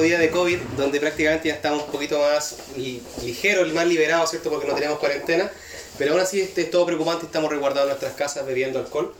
día 0.00 0.18
de 0.18 0.30
COVID, 0.30 0.58
donde 0.76 1.00
prácticamente 1.00 1.48
ya 1.48 1.54
estamos 1.54 1.84
un 1.84 1.90
poquito 1.90 2.18
más 2.18 2.56
ligeros, 3.22 3.72
más 3.72 3.86
liberados, 3.86 4.30
¿cierto? 4.30 4.50
Porque 4.50 4.66
no 4.66 4.74
tenemos 4.74 4.98
cuarentena. 4.98 5.50
Pero 5.98 6.12
aún 6.12 6.20
así 6.20 6.40
este 6.40 6.62
es 6.62 6.70
todo 6.70 6.86
preocupante, 6.86 7.26
estamos 7.26 7.50
resguardados 7.50 7.86
en 7.86 7.88
nuestras 7.90 8.14
casas 8.14 8.46
bebiendo 8.46 8.78
alcohol. 8.78 9.14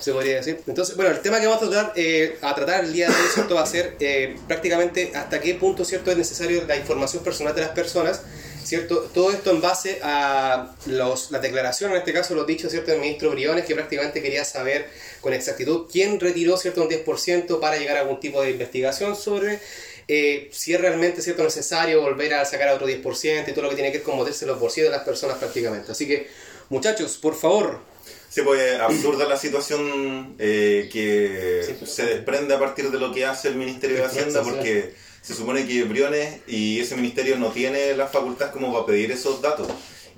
Se 0.00 0.12
podría 0.12 0.36
decir. 0.36 0.60
Entonces, 0.66 0.96
bueno, 0.96 1.12
el 1.12 1.20
tema 1.20 1.38
que 1.40 1.46
vamos 1.46 1.62
a 1.62 1.70
tratar, 1.70 1.92
eh, 1.94 2.36
a 2.42 2.54
tratar 2.54 2.84
el 2.84 2.92
día 2.92 3.08
de 3.08 3.14
hoy, 3.14 3.28
¿cierto? 3.32 3.54
Va 3.54 3.62
a 3.62 3.66
ser 3.66 3.96
eh, 4.00 4.36
prácticamente 4.48 5.12
hasta 5.14 5.40
qué 5.40 5.54
punto, 5.54 5.84
¿cierto? 5.84 6.10
Es 6.10 6.16
necesario 6.16 6.64
la 6.66 6.76
información 6.76 7.22
personal 7.22 7.54
de 7.54 7.60
las 7.60 7.70
personas 7.70 8.22
¿cierto? 8.64 9.10
Todo 9.12 9.30
esto 9.30 9.50
en 9.50 9.60
base 9.60 10.00
a 10.02 10.74
los, 10.86 11.30
las 11.30 11.42
declaraciones, 11.42 11.94
en 11.94 12.00
este 12.00 12.12
caso 12.12 12.34
los 12.34 12.46
dichos 12.46 12.70
¿cierto? 12.70 12.90
del 12.90 13.00
ministro 13.00 13.30
Briones, 13.30 13.64
que 13.64 13.74
prácticamente 13.74 14.22
quería 14.22 14.44
saber 14.44 14.88
con 15.20 15.32
exactitud 15.32 15.86
quién 15.90 16.18
retiró 16.20 16.56
¿cierto? 16.56 16.82
un 16.82 16.88
10% 16.88 17.60
para 17.60 17.76
llegar 17.76 17.96
a 17.96 18.00
algún 18.00 18.20
tipo 18.20 18.42
de 18.42 18.50
investigación 18.50 19.16
sobre 19.16 19.60
eh, 20.08 20.48
si 20.52 20.74
es 20.74 20.80
realmente 20.80 21.22
¿cierto? 21.22 21.44
necesario 21.44 22.00
volver 22.00 22.34
a 22.34 22.44
sacar 22.44 22.68
a 22.68 22.74
otro 22.74 22.88
10% 22.88 23.48
y 23.48 23.52
todo 23.52 23.62
lo 23.62 23.70
que 23.70 23.76
tiene 23.76 23.92
que 23.92 23.98
ver 23.98 24.04
con 24.04 24.18
meterse 24.18 24.46
los 24.46 24.58
bolsillos 24.58 24.90
de 24.90 24.96
las 24.96 25.04
personas 25.04 25.38
prácticamente. 25.38 25.92
Así 25.92 26.06
que, 26.06 26.28
muchachos, 26.68 27.16
por 27.18 27.34
favor, 27.34 27.92
Sí, 28.28 28.40
pues 28.40 28.80
absurda 28.80 29.28
la 29.28 29.36
situación 29.36 30.36
eh, 30.38 30.88
que 30.90 31.76
pues, 31.78 31.92
se 31.92 32.06
desprende 32.06 32.54
a 32.54 32.58
partir 32.58 32.90
de 32.90 32.98
lo 32.98 33.12
que 33.12 33.26
hace 33.26 33.48
el 33.48 33.56
Ministerio 33.56 33.98
de 33.98 34.04
Hacienda, 34.04 34.42
porque 34.42 34.94
se 35.22 35.34
supone 35.34 35.66
que 35.66 35.84
Briones 35.84 36.40
y 36.48 36.80
ese 36.80 36.96
ministerio 36.96 37.38
no 37.38 37.50
tiene 37.50 37.94
la 37.94 38.08
facultad 38.08 38.50
como 38.50 38.72
para 38.72 38.86
pedir 38.86 39.12
esos 39.12 39.40
datos. 39.40 39.68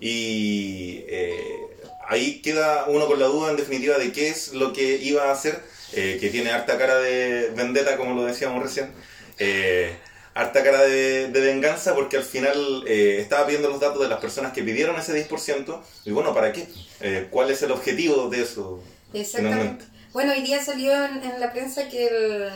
Y 0.00 1.04
eh, 1.08 1.60
ahí 2.08 2.40
queda 2.40 2.86
uno 2.88 3.06
con 3.06 3.20
la 3.20 3.26
duda 3.26 3.50
en 3.50 3.56
definitiva 3.56 3.98
de 3.98 4.12
qué 4.12 4.28
es 4.28 4.54
lo 4.54 4.72
que 4.72 4.96
iba 4.96 5.24
a 5.24 5.32
hacer, 5.32 5.60
eh, 5.92 6.16
que 6.20 6.30
tiene 6.30 6.50
harta 6.50 6.78
cara 6.78 6.96
de 6.96 7.52
vendetta, 7.54 7.98
como 7.98 8.14
lo 8.14 8.24
decíamos 8.24 8.62
recién. 8.62 8.90
Eh, 9.38 9.94
harta 10.32 10.64
cara 10.64 10.82
de, 10.82 11.28
venganza 11.32 11.94
porque 11.94 12.16
al 12.16 12.24
final 12.24 12.84
estaba 12.88 13.46
pidiendo 13.46 13.68
los 13.68 13.80
datos 13.80 14.00
de 14.00 14.08
las 14.08 14.20
personas 14.20 14.52
que 14.52 14.62
pidieron 14.62 14.98
ese 14.98 15.12
10% 15.28 15.80
y 16.06 16.10
bueno, 16.12 16.34
¿para 16.34 16.50
qué? 16.52 16.66
¿Cuál 17.30 17.50
es 17.50 17.62
el 17.62 17.70
objetivo 17.70 18.30
de 18.30 18.42
eso? 18.42 18.82
Exactamente. 19.12 19.84
Bueno, 20.12 20.32
hoy 20.32 20.42
día 20.42 20.64
salió 20.64 20.92
en 21.04 21.40
la 21.40 21.52
prensa 21.52 21.88
que 21.88 22.06
el, 22.06 22.50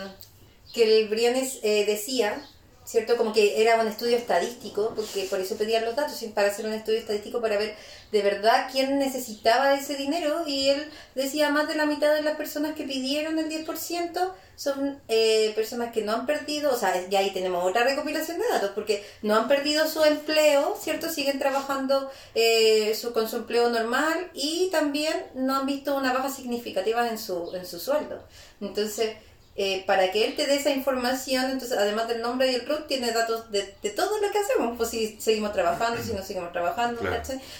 que 0.72 1.00
el 1.00 1.08
Briones 1.08 1.58
eh, 1.62 1.84
decía, 1.86 2.40
¿cierto? 2.88 3.18
Como 3.18 3.34
que 3.34 3.60
era 3.60 3.78
un 3.80 3.86
estudio 3.86 4.16
estadístico, 4.16 4.92
porque 4.96 5.24
por 5.28 5.40
eso 5.40 5.56
pedían 5.56 5.84
los 5.84 5.94
datos, 5.94 6.24
para 6.34 6.48
hacer 6.48 6.64
un 6.64 6.72
estudio 6.72 6.98
estadístico 6.98 7.40
para 7.40 7.58
ver 7.58 7.76
de 8.10 8.22
verdad 8.22 8.68
quién 8.72 8.98
necesitaba 8.98 9.74
ese 9.74 9.94
dinero, 9.96 10.44
y 10.46 10.70
él 10.70 10.90
decía 11.14 11.50
más 11.50 11.68
de 11.68 11.74
la 11.74 11.84
mitad 11.84 12.14
de 12.14 12.22
las 12.22 12.36
personas 12.36 12.74
que 12.74 12.84
pidieron 12.84 13.38
el 13.38 13.50
10% 13.50 14.32
son 14.56 15.00
eh, 15.06 15.52
personas 15.54 15.92
que 15.92 16.02
no 16.02 16.12
han 16.12 16.26
perdido, 16.26 16.72
o 16.72 16.76
sea, 16.76 17.08
ya 17.08 17.20
ahí 17.20 17.30
tenemos 17.30 17.62
otra 17.62 17.84
recopilación 17.84 18.38
de 18.38 18.48
datos, 18.48 18.72
porque 18.74 19.04
no 19.22 19.36
han 19.36 19.46
perdido 19.46 19.86
su 19.86 20.02
empleo, 20.02 20.76
¿cierto? 20.80 21.10
Siguen 21.10 21.38
trabajando 21.38 22.10
eh, 22.34 22.92
su, 22.94 23.12
con 23.12 23.28
su 23.28 23.36
empleo 23.36 23.68
normal 23.68 24.30
y 24.32 24.68
también 24.72 25.14
no 25.34 25.56
han 25.56 25.66
visto 25.66 25.94
una 25.94 26.12
baja 26.12 26.30
significativa 26.30 27.08
en 27.08 27.18
su, 27.18 27.54
en 27.54 27.66
su 27.66 27.78
sueldo. 27.78 28.24
Entonces, 28.60 29.16
eh, 29.60 29.82
para 29.88 30.12
que 30.12 30.24
él 30.24 30.36
te 30.36 30.46
dé 30.46 30.54
esa 30.54 30.70
información, 30.70 31.50
entonces 31.50 31.76
además 31.76 32.06
del 32.06 32.22
nombre 32.22 32.48
y 32.48 32.54
el 32.54 32.64
root, 32.64 32.86
tiene 32.86 33.10
datos 33.10 33.50
de, 33.50 33.74
de 33.82 33.90
todo 33.90 34.20
lo 34.20 34.30
que 34.30 34.38
hacemos, 34.38 34.76
pues 34.76 34.90
si 34.90 35.20
seguimos 35.20 35.52
trabajando, 35.52 36.00
si 36.00 36.12
no 36.12 36.22
seguimos 36.22 36.52
trabajando, 36.52 37.00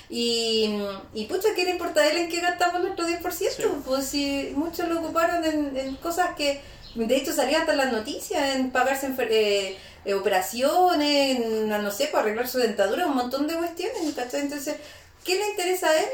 Y, 0.08 0.78
y 1.12 1.24
pucha, 1.24 1.48
¿qué 1.56 1.64
le 1.64 1.72
importa 1.72 2.02
a 2.02 2.06
él 2.06 2.18
en 2.18 2.28
qué 2.28 2.40
gastamos 2.40 2.82
nuestro 2.82 3.04
10%? 3.04 3.82
Pues 3.84 4.06
si 4.06 4.52
muchos 4.54 4.88
lo 4.88 5.00
ocuparon 5.00 5.44
en, 5.44 5.96
cosas 5.96 6.36
que, 6.36 6.60
de 6.94 7.16
hecho 7.16 7.32
salía 7.32 7.62
hasta 7.62 7.74
las 7.74 7.90
noticias, 7.90 8.54
en 8.54 8.70
pagarse 8.70 9.12
eh, 9.18 9.76
eh, 10.04 10.14
operaciones, 10.14 11.36
en, 11.36 11.68
no 11.68 11.90
sé, 11.90 12.06
para 12.06 12.22
arreglar 12.22 12.46
su 12.46 12.58
dentadura, 12.58 13.08
un 13.08 13.16
montón 13.16 13.48
de 13.48 13.54
cuestiones, 13.54 14.16
Entonces, 14.34 14.76
¿qué 15.24 15.34
le 15.34 15.48
interesa 15.48 15.90
a 15.90 15.96
él? 15.98 16.08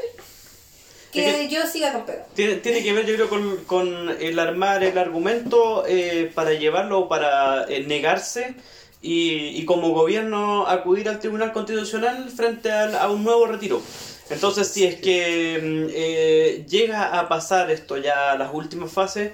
Que 1.15 1.47
yo 1.49 1.65
siga 1.65 1.93
con 1.93 2.05
Tiene, 2.33 2.55
tiene 2.55 2.83
que 2.83 2.93
ver, 2.93 3.05
yo 3.05 3.15
creo, 3.15 3.29
con, 3.29 3.57
con 3.65 4.09
el 4.19 4.39
armar 4.39 4.83
el 4.83 4.97
argumento 4.97 5.83
eh, 5.87 6.31
para 6.33 6.53
llevarlo, 6.53 7.07
para 7.07 7.65
eh, 7.67 7.83
negarse 7.87 8.55
y, 9.01 9.59
y, 9.59 9.65
como 9.65 9.89
gobierno 9.89 10.67
acudir 10.67 11.09
al 11.09 11.19
Tribunal 11.19 11.53
Constitucional 11.53 12.29
frente 12.29 12.71
a, 12.71 13.09
un 13.09 13.23
nuevo 13.23 13.47
retiro. 13.47 13.81
Entonces, 14.29 14.67
si 14.67 14.83
es 14.85 14.95
que 14.95 15.59
mm, 15.61 15.91
eh, 15.93 16.65
llega 16.67 17.19
a 17.19 17.27
pasar 17.27 17.71
esto 17.71 17.97
ya 17.97 18.31
a 18.31 18.37
las 18.37 18.53
últimas 18.53 18.91
fases, 18.91 19.31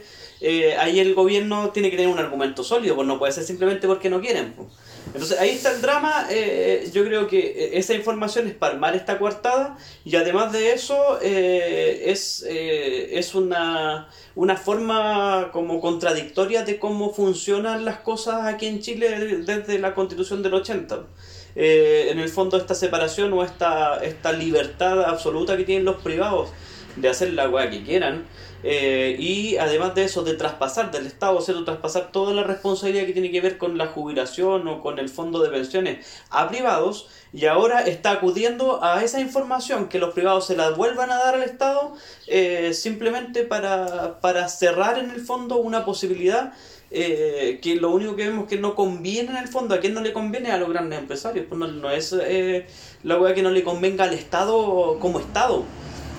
ahí 0.80 1.00
el 1.00 1.14
gobierno 1.14 1.70
tiene 1.70 1.92
que 1.92 1.98
tener 1.98 2.12
un 2.12 2.20
argumento 2.20 2.64
sólido, 2.64 2.96
pues 2.96 3.08
no 3.08 3.20
puede 3.20 3.32
ser 3.32 3.44
simplemente 3.44 3.88
porque 3.88 4.10
no 4.10 4.22
quieren. 4.22 4.54
Pues. 4.54 4.68
Entonces 5.14 5.40
ahí 5.40 5.50
está 5.50 5.72
el 5.72 5.82
drama, 5.82 6.28
eh, 6.30 6.90
yo 6.94 7.04
creo 7.04 7.28
que 7.28 7.40
eh, 7.40 7.72
esa 7.74 7.94
información 7.94 8.48
es 8.48 8.54
para 8.54 8.74
armar 8.74 8.96
esta 8.96 9.20
coartada 9.20 9.78
y 10.06 10.16
además 10.16 10.54
de 10.54 10.72
eso 10.72 11.20
eh, 11.22 12.04
es, 12.06 12.46
es 12.48 13.36
una, 13.36 14.08
una 14.36 14.56
forma 14.56 15.50
como 15.52 15.82
contradictoria 15.82 16.64
de 16.64 16.80
cómo 16.80 17.14
funcionan 17.14 17.84
las 17.84 18.00
cosas 18.00 18.46
aquí 18.46 18.68
en 18.68 18.80
Chile 18.80 19.10
desde 19.46 19.80
la 19.80 19.94
constitución 19.94 20.42
del 20.44 20.54
80. 20.54 21.04
en 21.56 22.20
el 22.20 22.30
fondo 22.30 22.58
esta 22.58 22.74
separación 22.74 23.34
o 23.34 23.44
esta, 23.44 24.02
esta 24.04 24.32
libertad 24.32 25.04
absoluta 25.04 25.58
que 25.58 25.64
tienen 25.64 25.84
los 25.84 26.02
privados 26.02 26.50
de 26.96 27.10
hacer 27.10 27.34
la 27.34 27.50
weá 27.50 27.70
que 27.70 27.84
quieran 27.84 28.26
eh, 28.64 29.16
y 29.20 29.58
además 29.58 29.96
de 29.96 30.04
eso, 30.04 30.24
de 30.24 30.36
traspasar 30.36 30.92
del 30.92 31.08
Estado, 31.08 31.38
o 31.38 31.42
sea, 31.42 31.56
traspasar 31.66 32.12
toda 32.12 32.34
la 32.34 32.44
responsabilidad 32.44 33.06
que 33.06 33.14
tiene 33.14 33.32
que 33.32 33.42
ver 33.42 33.58
con 33.58 33.78
la 33.78 33.88
jubilación 33.88 34.68
o 34.68 34.82
con 34.82 35.00
el 35.00 35.10
fondo 35.10 35.42
de 35.42 35.50
pensiones 35.50 36.06
a 36.30 36.48
privados, 36.50 37.08
y 37.34 37.46
ahora 37.46 37.82
está 37.82 38.12
acudiendo 38.12 38.84
a 38.84 39.04
esa 39.04 39.20
información 39.20 39.88
que 39.88 40.00
los 40.00 40.14
privados 40.14 40.48
se 40.48 40.56
la 40.56 40.72
vuelvan 40.72 41.12
a 41.12 41.18
dar 41.18 41.36
al 41.36 41.44
Estado 41.44 41.94
eh, 42.28 42.74
simplemente 42.74 43.44
para, 43.44 44.20
para 44.20 44.48
cerrar 44.50 45.00
en 45.00 45.10
el 45.10 45.22
fondo 45.22 45.58
una 45.58 45.86
posibilidad 45.86 46.54
eh, 46.92 47.60
que 47.62 47.76
lo 47.78 47.90
único 47.90 48.18
que 48.18 48.28
vemos 48.28 48.50
que 48.50 48.58
no 48.58 48.76
conviene 48.76 49.32
en 49.32 49.38
el 49.38 49.48
fondo, 49.48 49.74
a 49.74 49.80
quién 49.80 49.94
no 49.94 50.02
le 50.02 50.12
conviene 50.12 50.52
a 50.52 50.58
los 50.58 50.70
grandes 50.70 51.00
empresarios, 51.00 51.46
pues 51.48 51.58
no, 51.58 51.68
no 51.68 51.90
es 51.90 52.14
la 53.04 53.18
hueá 53.18 53.34
que 53.34 53.42
no 53.42 53.50
le 53.50 53.64
convenga 53.64 54.04
al 54.04 54.14
Estado 54.14 55.00
como 55.00 55.20
Estado. 55.20 55.64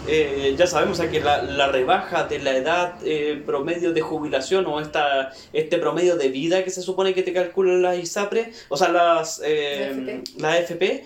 Eh, 0.08 0.56
ya 0.58 0.66
sabemos 0.66 0.98
que 0.98 1.20
la, 1.20 1.42
la, 1.42 1.68
rebaja 1.68 2.24
de 2.24 2.40
la 2.40 2.56
edad 2.56 2.94
eh, 3.04 3.40
promedio 3.46 3.92
de 3.92 4.00
jubilación 4.00 4.66
o 4.66 4.80
esta, 4.80 5.32
este 5.52 5.78
promedio 5.78 6.16
de 6.16 6.28
vida 6.28 6.64
que 6.64 6.70
se 6.70 6.82
supone 6.82 7.14
que 7.14 7.22
te 7.22 7.32
calculan 7.32 7.82
las 7.82 7.98
ISAPRE, 7.98 8.52
o 8.68 8.76
sea, 8.76 8.88
las, 8.88 9.40
eh, 9.44 10.22
la 10.38 10.58
FP, 10.58 11.04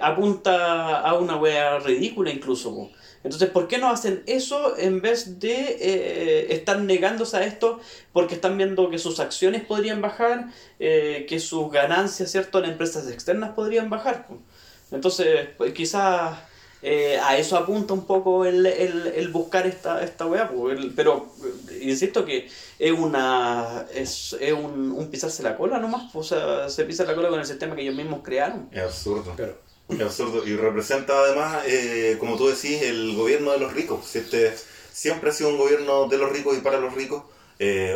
apunta 0.00 1.00
a 1.00 1.14
una 1.14 1.36
wea 1.36 1.78
ridícula 1.78 2.30
incluso. 2.30 2.90
Entonces, 3.22 3.48
¿por 3.50 3.68
qué 3.68 3.78
no 3.78 3.88
hacen 3.88 4.24
eso 4.26 4.76
en 4.76 5.00
vez 5.00 5.38
de 5.38 6.46
estar 6.50 6.80
negándose 6.80 7.36
a 7.36 7.44
esto? 7.44 7.78
Porque 8.12 8.34
están 8.34 8.56
viendo 8.56 8.90
que 8.90 8.98
sus 8.98 9.20
acciones 9.20 9.64
podrían 9.64 10.00
bajar, 10.00 10.48
que 10.78 11.38
sus 11.40 11.70
ganancias, 11.70 12.32
¿cierto?, 12.32 12.58
en 12.58 12.70
empresas 12.70 13.08
externas 13.08 13.50
podrían 13.50 13.90
bajar. 13.90 14.26
Entonces, 14.90 15.48
pues, 15.56 15.72
quizás 15.72 16.36
eh, 16.84 17.16
a 17.22 17.38
eso 17.38 17.56
apunta 17.56 17.94
un 17.94 18.06
poco 18.06 18.44
el, 18.44 18.66
el, 18.66 19.06
el 19.14 19.28
buscar 19.28 19.68
esta, 19.68 20.02
esta 20.02 20.26
weá, 20.26 20.50
pero 20.96 21.28
eh, 21.70 21.78
insisto 21.82 22.24
que 22.24 22.48
es 22.76 22.92
una 22.92 23.86
es, 23.94 24.36
es 24.40 24.52
un, 24.52 24.90
un, 24.90 25.08
pisarse 25.08 25.44
la 25.44 25.56
cola 25.56 25.78
nomás, 25.78 26.12
o 26.12 26.24
sea, 26.24 26.68
se 26.68 26.84
pisa 26.84 27.04
la 27.04 27.14
cola 27.14 27.28
con 27.28 27.38
el 27.38 27.46
sistema 27.46 27.76
que 27.76 27.82
ellos 27.82 27.94
mismos 27.94 28.20
crearon. 28.24 28.68
Es 28.72 28.82
absurdo. 28.82 29.32
Es 29.88 30.00
absurdo. 30.00 30.44
Y 30.44 30.56
representa 30.56 31.12
además, 31.20 31.62
eh, 31.66 32.16
como 32.18 32.36
tú 32.36 32.48
decís, 32.48 32.82
el 32.82 33.14
gobierno 33.14 33.52
de 33.52 33.58
los 33.58 33.72
ricos. 33.72 34.16
Este 34.16 34.52
siempre 34.92 35.30
ha 35.30 35.32
sido 35.32 35.50
un 35.50 35.58
gobierno 35.58 36.08
de 36.08 36.18
los 36.18 36.32
ricos 36.32 36.58
y 36.58 36.62
para 36.62 36.80
los 36.80 36.94
ricos. 36.94 37.22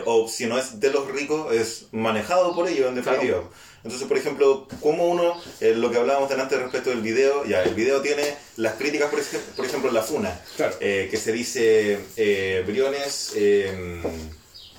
o 0.05 0.29
si 0.29 0.47
no 0.47 0.59
es 0.59 0.79
de 0.79 0.93
los 0.93 1.11
ricos, 1.11 1.53
es 1.53 1.89
manejado 1.91 2.55
por 2.55 2.69
ellos 2.69 2.87
en 2.89 2.95
definitiva. 2.95 3.43
Entonces, 3.87 4.09
por 4.09 4.19
ejemplo, 4.19 4.67
como 4.81 5.07
uno, 5.07 5.41
eh, 5.61 5.73
lo 5.77 5.93
que 5.93 5.99
hablábamos 5.99 6.29
delante 6.29 6.57
respecto 6.57 6.91
del 6.91 7.03
video, 7.03 7.45
ya, 7.45 7.63
el 7.63 7.73
video 7.75 8.03
tiene 8.03 8.35
las 8.57 8.75
críticas, 8.75 9.09
por, 9.09 9.21
ejemplo, 9.21 9.53
por 9.55 9.65
ejemplo 9.65 9.93
la 9.93 10.03
FUNA, 10.03 10.41
eh, 10.81 11.07
que 11.09 11.17
se 11.17 11.31
dice 11.31 12.01
eh, 12.17 12.65
Briones, 12.67 13.31
em, 13.37 14.03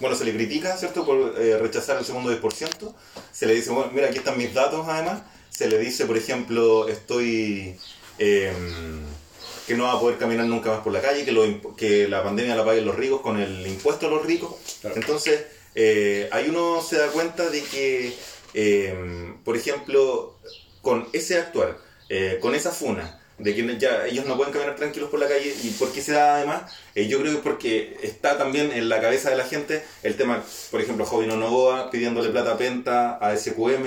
bueno, 0.02 0.14
se 0.14 0.26
le 0.26 0.34
critica, 0.34 0.76
¿cierto?, 0.76 1.06
por 1.06 1.36
rechazar 1.36 1.98
el 1.98 2.04
segundo 2.04 2.30
10%, 2.30 2.94
se 3.32 3.46
le 3.46 3.54
dice, 3.54 3.70
bueno, 3.70 3.92
mira, 3.94 4.08
aquí 4.08 4.18
están 4.18 4.38
mis 4.38 4.54
datos 4.54 4.86
además, 4.90 5.22
se 5.50 5.70
le 5.70 5.80
dice, 5.80 6.06
por 6.06 6.18
ejemplo, 6.18 6.90
estoy 6.90 7.78
em, 8.20 9.06
que 9.68 9.76
no 9.76 9.86
va 9.86 9.94
a 9.94 10.00
poder 10.02 10.18
caminar 10.18 10.48
nunca 10.48 10.70
más 10.70 10.82
por 10.82 10.92
la 10.92 11.00
calle, 11.00 11.24
que, 11.24 11.32
lo, 11.32 11.76
que 11.78 12.10
la 12.10 12.24
pandemia 12.24 12.58
la 12.58 12.66
paguen 12.66 12.86
los 12.86 12.96
ricos 12.96 13.22
con 13.22 13.40
el 13.40 13.66
impuesto 13.66 14.08
a 14.08 14.10
los 14.10 14.26
ricos. 14.26 14.54
Entonces, 14.96 15.46
ahí 16.32 16.50
uno 16.50 16.82
se 16.82 16.98
da 16.98 17.08
cuenta 17.08 17.50
de 17.50 17.64
que 17.64 18.14
Em, 18.54 19.38
por 19.44 19.56
ejemplo, 19.56 20.38
con 20.82 21.08
ese 21.14 21.38
actuar, 21.38 21.78
eh, 22.10 22.38
con 22.42 22.56
esa 22.56 22.72
funa, 22.72 23.20
de 23.38 23.54
que 23.54 23.78
ya 23.78 24.08
ellos 24.08 24.26
no 24.26 24.36
pueden 24.36 24.52
caminar 24.52 24.76
tranquilos 24.76 25.10
por 25.10 25.20
la 25.20 25.28
calle. 25.28 25.54
¿Y 25.64 25.70
por 25.72 25.92
qué 25.92 26.02
se 26.02 26.14
da 26.14 26.38
además? 26.38 26.72
Eh, 26.96 27.08
yo 27.08 27.20
creo 27.20 27.34
que 27.34 27.40
porque 27.40 27.98
está 28.02 28.38
también 28.38 28.72
en 28.72 28.90
la 28.90 29.00
cabeza 29.00 29.30
de 29.30 29.36
la 29.36 29.46
gente 29.46 29.84
el 30.04 30.16
tema, 30.16 30.44
por 30.72 30.82
ejemplo, 30.82 31.06
Jovino 31.06 31.36
Novoa 31.36 31.92
pidiéndole 31.92 32.30
plata 32.30 32.58
Penta, 32.58 33.18
a 33.18 33.36
SQM, 33.38 33.86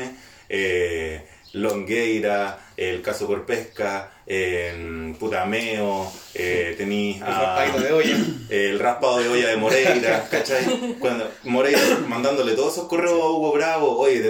eh, 0.49 1.27
Longueira, 1.53 2.59
el 2.77 3.03
caso 3.03 3.27
Corpesca, 3.27 4.13
eh, 4.27 5.15
Putameo, 5.19 6.11
eh, 6.35 6.75
tenéis 6.79 7.17
El 7.17 7.27
raspadito 7.27 7.81
de 7.81 7.93
olla. 7.93 8.17
el 8.49 8.79
raspado 8.79 9.19
de 9.19 9.29
olla 9.29 9.49
de 9.49 9.57
Moreira, 9.57 10.29
¿cachai? 10.31 10.65
Cuando 11.01 11.31
Moreira 11.45 11.81
mandándole 12.09 12.53
todos 12.55 12.75
esos 12.75 12.89
correos 12.89 13.21
a 13.21 13.27
Hugo 13.31 13.53
Bravo, 13.53 13.99
oye, 13.99 14.21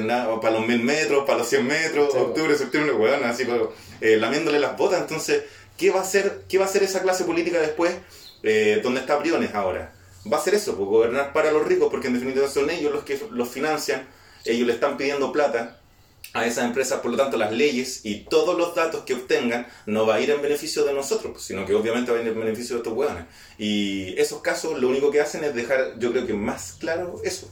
para 0.41 0.51
los 0.59 0.67
mil 0.67 0.83
metros, 0.83 1.25
para 1.27 1.39
los 1.39 1.49
100 1.49 1.67
metros, 1.67 2.13
Sí. 2.13 2.19
octubre, 2.19 2.57
septiembre, 2.57 2.93
weón, 2.95 3.25
así, 3.25 3.45
pero, 3.45 3.73
eh, 4.01 4.17
lamiéndole 4.17 4.59
las 4.59 4.77
botas. 4.77 5.01
Entonces, 5.03 5.45
¿qué 5.77 5.91
va 5.91 6.01
a 6.01 6.03
hacer, 6.03 6.43
qué 6.49 6.59
va 6.59 6.65
a 6.65 6.69
hacer 6.69 6.83
esa 6.83 7.03
clase 7.03 7.25
política 7.25 7.61
después, 7.61 7.93
eh, 8.43 8.81
donde 8.83 9.01
está 9.01 9.17
Briones 9.17 9.55
ahora? 9.55 9.93
Va 10.31 10.37
a 10.39 10.41
ser 10.43 10.55
eso, 10.55 10.77
pues, 10.77 10.89
gobernar 10.89 11.33
para 11.33 11.51
los 11.53 11.67
ricos, 11.67 11.89
porque 11.91 12.09
en 12.09 12.15
definitiva 12.15 12.49
son 12.49 12.71
ellos 12.71 12.93
los 12.93 13.05
que 13.05 13.19
los 13.31 13.49
financian, 13.49 14.07
ellos 14.45 14.67
le 14.67 14.73
están 14.75 14.97
pidiendo 14.97 15.33
plata 15.33 15.80
a 16.33 16.47
esas 16.47 16.65
empresas, 16.65 17.01
por 17.01 17.11
lo 17.11 17.17
tanto 17.17 17.37
las 17.37 17.51
leyes 17.53 18.01
y 18.05 18.21
todos 18.25 18.57
los 18.57 18.75
datos 18.75 19.03
que 19.05 19.15
obtengan 19.15 19.67
no 19.87 20.07
va 20.07 20.15
a 20.17 20.21
ir 20.21 20.31
en 20.31 20.41
beneficio 20.41 20.85
de 20.85 20.93
nosotros, 20.93 21.33
pues, 21.33 21.45
sino 21.45 21.67
que 21.67 21.75
obviamente 21.75 22.13
va 22.13 22.19
a 22.19 22.21
ir 22.23 22.29
en 22.29 22.39
beneficio 22.39 22.77
de 22.77 22.83
estos 22.83 22.93
hueones. 22.95 23.25
Y 23.59 24.15
esos 24.21 24.41
casos 24.41 24.79
lo 24.81 24.89
único 24.89 25.11
que 25.11 25.21
hacen 25.21 25.43
es 25.43 25.55
dejar, 25.55 25.99
yo 25.99 26.13
creo 26.13 26.27
que 26.27 26.35
más 26.35 26.77
claro 26.79 27.21
eso, 27.25 27.49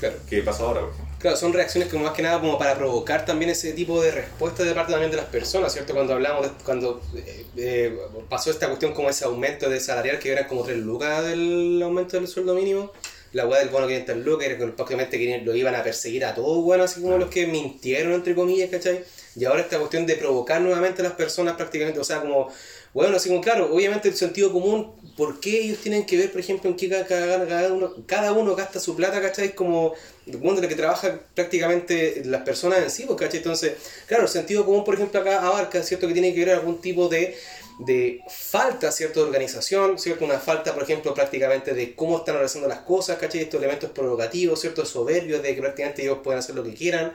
Claro. 0.00 0.16
que 0.28 0.42
pasa 0.42 0.62
ahora. 0.64 0.80
por 0.80 0.90
ejemplo. 0.90 1.06
Claro, 1.20 1.36
son 1.38 1.52
reacciones 1.52 1.88
como 1.88 2.04
más 2.04 2.12
que 2.12 2.22
nada 2.22 2.38
como 2.40 2.58
para 2.58 2.76
provocar 2.76 3.24
también 3.24 3.50
ese 3.50 3.72
tipo 3.72 4.02
de 4.02 4.10
respuesta 4.10 4.62
de 4.64 4.74
parte 4.74 4.92
también 4.92 5.10
de 5.10 5.16
las 5.16 5.26
personas, 5.26 5.72
¿cierto? 5.72 5.94
Cuando 5.94 6.12
hablamos, 6.12 6.42
de, 6.46 6.50
cuando 6.64 7.00
eh, 7.14 7.46
eh, 7.56 7.98
pasó 8.28 8.50
esta 8.50 8.66
cuestión 8.66 8.92
como 8.92 9.08
ese 9.08 9.24
aumento 9.24 9.70
de 9.70 9.80
salarial 9.80 10.18
que 10.18 10.32
eran 10.32 10.46
como 10.48 10.62
3 10.64 10.76
lucas 10.78 11.24
del 11.24 11.80
aumento 11.82 12.16
del 12.18 12.28
sueldo 12.28 12.54
mínimo, 12.54 12.92
la 13.32 13.46
weá 13.46 13.60
del 13.60 13.68
bono 13.68 13.86
500 13.86 14.16
lucas, 14.18 14.48
que 14.48 14.54
prácticamente 14.56 15.38
lo 15.44 15.54
iban 15.54 15.74
a 15.74 15.82
perseguir 15.82 16.24
a 16.24 16.34
todos, 16.34 16.62
bueno, 16.64 16.84
así 16.84 17.00
como 17.00 17.18
los 17.18 17.28
que 17.30 17.46
mintieron, 17.46 18.12
entre 18.12 18.34
comillas, 18.34 18.70
¿cachai? 18.70 19.04
Y 19.34 19.44
ahora 19.44 19.60
esta 19.62 19.78
cuestión 19.78 20.06
de 20.06 20.16
provocar 20.16 20.60
nuevamente 20.62 21.02
a 21.02 21.04
las 21.04 21.12
personas 21.12 21.56
prácticamente, 21.56 22.00
o 22.00 22.04
sea, 22.04 22.22
como, 22.22 22.48
bueno, 22.94 23.16
así 23.16 23.28
como, 23.28 23.42
claro, 23.42 23.70
obviamente 23.74 24.08
el 24.08 24.14
sentido 24.16 24.50
común, 24.50 24.92
¿por 25.16 25.40
qué 25.40 25.60
ellos 25.60 25.78
tienen 25.82 26.06
que 26.06 26.16
ver, 26.16 26.32
por 26.32 26.40
ejemplo, 26.40 26.70
en 26.70 26.76
qué 26.76 26.88
cada, 26.88 27.04
cada- 27.06 27.46
cada 27.46 27.72
uno, 27.74 27.94
cada 28.06 28.32
uno 28.32 28.56
gasta 28.56 28.80
su 28.80 28.96
plata, 28.96 29.20
¿cachai? 29.20 29.54
Como, 29.54 29.92
bueno, 30.26 30.56
de 30.56 30.62
lo 30.62 30.68
que 30.68 30.74
trabaja 30.74 31.20
prácticamente 31.34 32.22
las 32.24 32.42
personas 32.42 32.78
en 32.82 32.90
sí, 32.90 33.04
pues, 33.06 33.18
¿cachai? 33.18 33.38
Entonces, 33.38 33.74
claro, 34.06 34.22
el 34.22 34.30
sentido 34.30 34.64
común, 34.64 34.84
por 34.84 34.94
ejemplo, 34.94 35.20
acá 35.20 35.46
abarca, 35.46 35.82
¿cierto? 35.82 36.06
Que 36.08 36.14
tiene 36.14 36.32
que 36.34 36.40
ver 36.44 36.54
algún 36.54 36.80
tipo 36.80 37.08
de, 37.08 37.36
de 37.78 38.20
falta, 38.28 38.90
¿cierto? 38.90 39.20
De 39.20 39.26
organización, 39.26 39.98
¿cierto? 39.98 40.24
Una 40.24 40.38
falta, 40.38 40.74
por 40.74 40.82
ejemplo, 40.82 41.12
prácticamente 41.14 41.74
de 41.74 41.94
cómo 41.94 42.18
están 42.18 42.36
realizando 42.36 42.68
las 42.68 42.80
cosas, 42.80 43.18
¿cachai? 43.18 43.42
Estos 43.42 43.58
elementos 43.58 43.90
provocativos, 43.90 44.60
¿cierto? 44.60 44.84
Soberbios, 44.86 45.42
de 45.42 45.54
que 45.54 45.60
prácticamente 45.60 46.02
ellos 46.02 46.18
pueden 46.24 46.38
hacer 46.38 46.54
lo 46.54 46.64
que 46.64 46.74
quieran, 46.74 47.12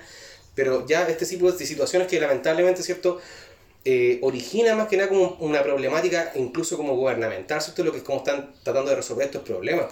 pero 0.55 0.85
ya 0.85 1.07
este 1.07 1.25
tipo 1.25 1.51
de 1.51 1.65
situaciones 1.65 2.07
que 2.07 2.19
lamentablemente, 2.19 2.83
¿cierto? 2.83 3.19
eh, 3.83 4.19
origina 4.21 4.75
más 4.75 4.87
que 4.87 4.97
nada 4.97 5.09
como 5.09 5.37
una 5.39 5.63
problemática 5.63 6.31
incluso 6.35 6.77
como 6.77 6.95
gubernamental, 6.95 7.61
¿cierto? 7.61 7.83
Lo 7.83 7.91
que 7.91 7.99
es 7.99 8.03
como 8.03 8.19
están 8.19 8.53
tratando 8.63 8.91
de 8.91 8.97
resolver 8.97 9.25
estos 9.25 9.41
problemas, 9.41 9.87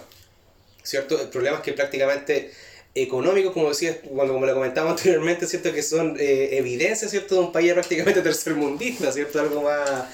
¿cierto? 0.82 1.18
Problemas 1.30 1.60
que 1.62 1.72
prácticamente 1.72 2.52
económicos, 2.94 3.52
como 3.52 3.68
decía, 3.68 4.00
cuando 4.00 4.34
como 4.34 4.46
lo 4.46 4.54
comentaba 4.54 4.90
anteriormente, 4.92 5.46
¿cierto? 5.46 5.72
Que 5.72 5.82
son 5.82 6.16
eh, 6.18 6.50
evidencias, 6.52 7.10
¿cierto? 7.10 7.34
De 7.34 7.40
un 7.40 7.52
país 7.52 7.72
prácticamente 7.72 8.20
tercermundista, 8.22 9.10
¿cierto? 9.12 9.40
Algo 9.40 9.62
más... 9.62 10.04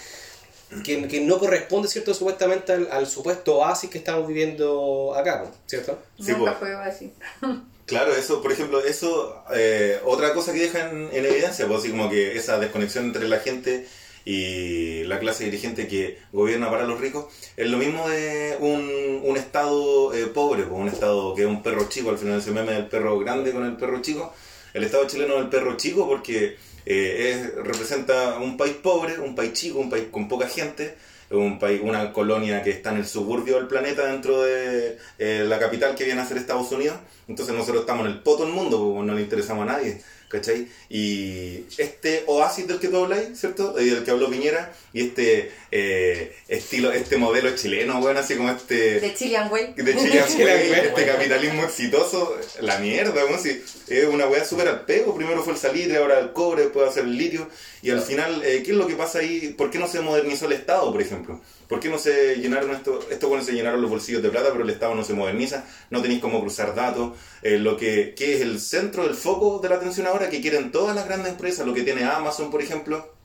Que, 0.83 1.07
que 1.07 1.21
no 1.21 1.39
corresponde, 1.39 1.89
¿cierto? 1.89 2.13
Supuestamente 2.13 2.73
al, 2.73 2.89
al 2.91 3.07
supuesto 3.07 3.59
oasis 3.59 3.89
que 3.89 3.99
estamos 3.99 4.27
viviendo 4.27 5.15
acá. 5.15 5.45
¿cierto? 5.67 5.99
Sí, 6.19 6.33
Nunca 6.33 6.59
pues. 6.59 6.73
fue 6.73 6.75
así. 6.75 7.13
Claro, 7.87 8.17
eso, 8.17 8.43
por 8.43 8.51
ejemplo, 8.51 8.85
eso, 8.85 9.45
eh, 9.55 10.01
otra 10.05 10.35
cosa 10.35 10.53
que 10.53 10.59
dejan 10.59 11.09
en 11.13 11.25
evidencia, 11.25 11.69
pues 11.69 11.79
así 11.79 11.91
como 11.91 12.11
que 12.11 12.37
esa 12.37 12.59
desconexión 12.59 13.05
entre 13.05 13.29
la 13.29 13.39
gente 13.39 13.87
y 14.25 15.05
la 15.05 15.21
clase 15.21 15.45
dirigente 15.45 15.87
que 15.87 16.19
gobierna 16.33 16.69
para 16.69 16.85
los 16.85 17.01
ricos, 17.01 17.27
es 17.57 17.71
lo 17.71 17.79
mismo 17.79 18.09
de 18.09 18.57
un, 18.59 19.21
un 19.23 19.37
estado 19.37 20.13
eh, 20.13 20.27
pobre, 20.27 20.65
pues 20.65 20.81
un 20.81 20.89
estado 20.89 21.33
que 21.37 21.43
es 21.43 21.49
un 21.49 21.63
perro 21.63 21.89
chico, 21.89 22.11
al 22.11 22.19
final 22.19 22.43
se 22.43 22.51
meme 22.51 22.73
del 22.73 22.89
perro 22.89 23.21
grande 23.21 23.53
con 23.53 23.65
el 23.65 23.77
perro 23.77 24.03
chico, 24.03 24.35
el 24.75 24.83
estado 24.83 25.07
chileno 25.07 25.37
es 25.37 25.43
el 25.43 25.49
perro 25.49 25.77
chico 25.77 26.09
porque 26.09 26.57
eh, 26.87 27.33
es- 27.35 27.55
representa 27.65 28.39
un 28.39 28.57
país 28.57 28.75
pobre, 28.83 29.19
un 29.21 29.35
país 29.35 29.53
chico, 29.53 29.79
un 29.79 29.91
país 29.91 30.07
con 30.11 30.29
poca 30.29 30.49
gente, 30.49 30.97
un 31.31 31.59
país, 31.59 31.81
una 31.83 32.13
colonia 32.13 32.63
que 32.63 32.71
está 32.71 32.91
en 32.93 32.99
el 32.99 33.07
suburbio 33.07 33.57
del 33.57 33.67
planeta 33.67 34.07
dentro 34.07 34.43
de 34.43 34.97
eh, 35.19 35.45
la 35.49 35.59
capital 35.59 35.95
que 35.97 36.05
viene 36.05 36.21
a 36.21 36.27
ser 36.27 36.37
Estados 36.39 36.71
Unidos. 36.73 36.97
Entonces 37.29 37.55
nosotros 37.55 37.81
estamos 37.81 38.07
en 38.07 38.13
el 38.13 38.21
poto 38.23 38.45
del 38.45 38.53
mundo, 38.55 38.93
pues, 38.95 39.07
no 39.07 39.15
le 39.15 39.23
interesamos 39.23 39.69
a 39.69 39.73
nadie. 39.73 40.01
¿Cachai? 40.29 40.67
Y 40.89 41.65
este 41.79 42.25
oasis 42.27 42.67
del 42.67 42.81
que 42.81 42.89
tú 42.89 43.05
habláis, 43.05 43.39
¿cierto? 43.39 43.81
Y 43.81 43.91
del 43.91 44.05
que 44.05 44.11
habló 44.11 44.29
Piñera, 44.29 44.73
y 44.93 45.07
este 45.07 45.53
eh, 45.71 46.35
estilo, 46.49 46.91
este 46.91 47.17
modelo 47.17 47.55
chileno, 47.55 48.01
bueno, 48.01 48.19
así 48.21 48.35
como 48.35 48.51
este 48.51 48.99
De 48.99 49.15
Chilean 49.15 49.51
Way. 49.51 49.75
de 49.75 49.97
Chile, 49.97 50.25
Chile, 50.29 50.69
güey. 50.69 50.81
este 50.81 51.07
capitalismo 51.07 51.65
exitoso, 51.65 52.37
la 52.61 52.79
mierda, 52.79 53.25
weón, 53.25 53.41
si 53.41 53.63
es 53.89 54.05
una 54.07 54.27
weá 54.27 54.45
súper 54.45 54.69
al 54.69 54.85
pego, 54.85 55.15
primero 55.15 55.45
fue 55.45 55.53
el 55.53 55.59
salitre, 55.59 55.99
ahora 55.99 56.19
el 56.19 56.33
cobre, 56.33 56.65
después 56.65 56.87
va 56.87 56.91
a 56.91 56.95
ser 56.95 57.05
el 57.05 57.17
litio, 57.17 57.49
y 57.83 57.91
al 57.91 58.01
final, 58.01 58.43
eh, 58.45 58.63
¿qué 58.65 58.73
es 58.73 58.77
lo 58.77 58.89
que 58.89 58.97
pasa 58.97 59.21
ahí? 59.21 59.55
¿Por 59.57 59.71
qué 59.71 59.79
no 59.79 59.87
se 59.87 60.01
modernizó 60.01 60.47
el 60.47 60.53
Estado, 60.53 60.91
por 60.91 61.01
ejemplo? 61.01 61.41
¿Por 61.69 61.81
qué 61.81 61.89
no 61.89 61.99
se 61.99 62.37
llenaron 62.37 62.71
esto, 62.71 63.01
estos 63.11 63.29
bueno 63.29 63.45
se 63.45 63.53
llenaron 63.53 63.83
los 63.83 63.91
bolsillos 63.91 64.23
de 64.23 64.31
plata, 64.31 64.51
pero 64.53 64.65
el 64.65 64.71
Estado 64.71 64.95
no 64.95 65.03
se 65.05 65.15
moderniza, 65.15 65.65
no 65.91 66.01
tenéis 66.03 66.21
cómo 66.21 66.41
cruzar 66.41 66.75
datos, 66.75 67.17
eh, 67.43 67.59
lo 67.59 67.77
que, 67.77 68.15
que 68.17 68.35
es 68.35 68.41
el 68.41 68.61
centro, 68.61 69.05
el 69.05 69.15
foco 69.15 69.59
de 69.59 69.69
la 69.69 69.77
atención 69.77 70.07
ahora, 70.07 70.31
que 70.31 70.41
quieren 70.41 70.71
todas 70.71 70.95
las 70.95 71.07
grandes 71.07 71.33
empresas, 71.33 71.67
lo 71.67 71.75
que 71.75 71.83
tiene 71.83 72.05
Amazon, 72.05 72.51
por 72.51 72.63
ejemplo, 72.63 73.16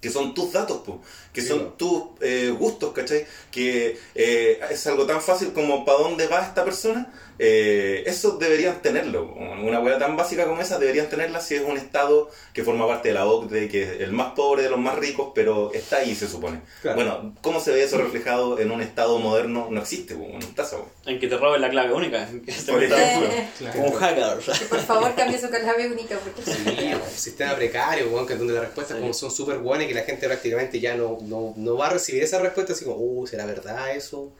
que 0.00 0.10
son 0.10 0.32
tus 0.34 0.52
datos, 0.52 0.78
po, 0.78 1.00
que 1.32 1.42
Sí, 1.42 1.48
son 1.48 1.58
po. 1.58 1.72
tus 1.76 2.02
eh, 2.22 2.54
gustos, 2.58 2.92
¿cachai? 2.92 3.26
Que 3.50 3.98
eh, 4.14 4.60
es 4.70 4.86
algo 4.86 5.06
tan 5.06 5.20
fácil 5.20 5.52
como 5.52 5.84
para 5.84 5.98
dónde 5.98 6.26
va 6.26 6.40
esta 6.40 6.64
persona. 6.64 7.12
eh, 7.42 8.02
eso 8.06 8.32
deberían 8.36 8.82
tenerlo. 8.82 9.24
Una 9.32 9.80
hueá 9.80 9.98
tan 9.98 10.14
básica 10.14 10.44
como 10.46 10.60
esa 10.60 10.78
deberían 10.78 11.08
tenerla 11.08 11.40
si 11.40 11.54
es 11.54 11.62
un 11.62 11.78
estado 11.78 12.30
que 12.52 12.62
forma 12.64 12.86
parte 12.86 13.08
de 13.08 13.14
la 13.14 13.24
OCDE, 13.26 13.66
que 13.68 13.82
es 13.82 14.00
el 14.02 14.12
más 14.12 14.32
pobre 14.34 14.62
de 14.62 14.68
los 14.68 14.78
más 14.78 14.96
ricos, 14.98 15.30
pero 15.34 15.72
está 15.72 15.96
ahí, 15.98 16.14
se 16.14 16.28
supone. 16.28 16.60
Claro. 16.82 16.96
Bueno, 16.96 17.34
¿cómo 17.40 17.58
se 17.60 17.70
ve 17.72 17.82
eso 17.82 17.96
reflejado 17.96 18.58
en 18.58 18.70
un 18.70 18.82
estado 18.82 19.18
moderno? 19.18 19.68
No 19.70 19.80
existe, 19.80 20.14
po, 20.16 20.26
no 20.30 20.38
está. 20.38 20.66
En 21.06 21.18
que 21.18 21.28
te 21.28 21.36
roben 21.38 21.62
la 21.62 21.70
clave 21.70 21.94
única. 21.94 22.28
Por 22.66 22.82
ejemplo. 22.84 23.28
Eh, 23.30 23.48
Claro. 23.58 23.80
Un 23.84 23.92
hacker. 23.94 24.38
que 24.58 24.64
por 24.66 24.80
favor 24.80 25.14
cambie 25.14 25.38
su 25.40 25.48
clave 25.48 25.86
única 25.90 26.18
porque 26.18 26.42
Sí, 26.42 26.92
sistema 27.16 27.54
precario, 27.54 28.08
weón, 28.10 28.26
que 28.26 28.34
donde 28.36 28.52
las 28.54 28.64
respuestas 28.64 28.96
Sí. 28.96 29.00
como 29.02 29.14
son 29.14 29.30
súper 29.30 29.58
buenas 29.58 29.86
que 29.90 29.94
la 29.94 30.04
gente 30.04 30.26
prácticamente 30.26 30.80
ya 30.80 30.94
no, 30.96 31.18
no, 31.22 31.54
no 31.56 31.76
va 31.76 31.88
a 31.88 31.90
recibir 31.90 32.22
esa 32.22 32.38
respuesta 32.40 32.72
así 32.72 32.84
como, 32.84 32.96
uh, 32.96 33.26
¿será 33.26 33.44
verdad 33.46 33.94
eso? 33.96 34.32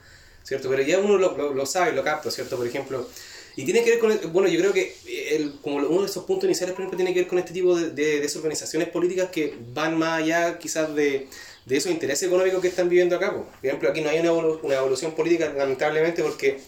¿Cierto? 0.43 0.69
Pero 0.69 0.81
ya 0.81 0.99
uno 0.99 1.17
lo, 1.17 1.37
lo, 1.37 1.53
lo 1.53 1.65
sabe, 1.67 1.91
lo 1.93 2.03
capta, 2.03 2.31
¿cierto? 2.31 2.57
Por 2.57 2.65
ejemplo, 2.67 3.07
y 3.55 3.65
tiene 3.65 3.83
que 3.83 3.91
ver 3.91 3.99
con, 3.99 4.11
el- 4.11 4.19
bueno, 4.27 4.47
yo 4.49 4.59
creo 4.59 4.73
que 4.73 4.95
el, 5.35 5.59
como 5.61 5.77
uno 5.77 6.01
de 6.01 6.07
esos 6.07 6.23
puntos 6.25 6.45
iniciales, 6.45 6.73
por 6.73 6.81
ejemplo, 6.81 6.97
tiene 6.97 7.13
que 7.13 7.19
ver 7.21 7.27
con 7.29 7.37
este 7.39 7.53
tipo 7.53 7.75
de, 7.77 7.91
de 7.91 8.19
desorganizaciones 8.21 8.89
políticas 8.89 9.29
que 9.29 9.53
van 9.73 9.97
más 9.99 10.21
allá 10.23 10.57
quizás 10.57 10.95
de, 10.95 11.27
de 11.65 11.77
esos 11.77 11.91
intereses 11.91 12.27
económicos 12.27 12.61
que 12.61 12.69
están 12.69 12.89
viviendo 12.89 13.15
acá. 13.15 13.31
po. 13.35 13.45
Por 13.45 13.65
ejemplo, 13.67 13.89
aquí 13.89 14.01
no 14.01 14.09
hay 14.09 14.19
una, 14.19 14.31
una 14.33 14.75
evolución 14.75 15.11
política, 15.13 15.53
lamentablemente, 15.55 16.23
porque 16.23 16.59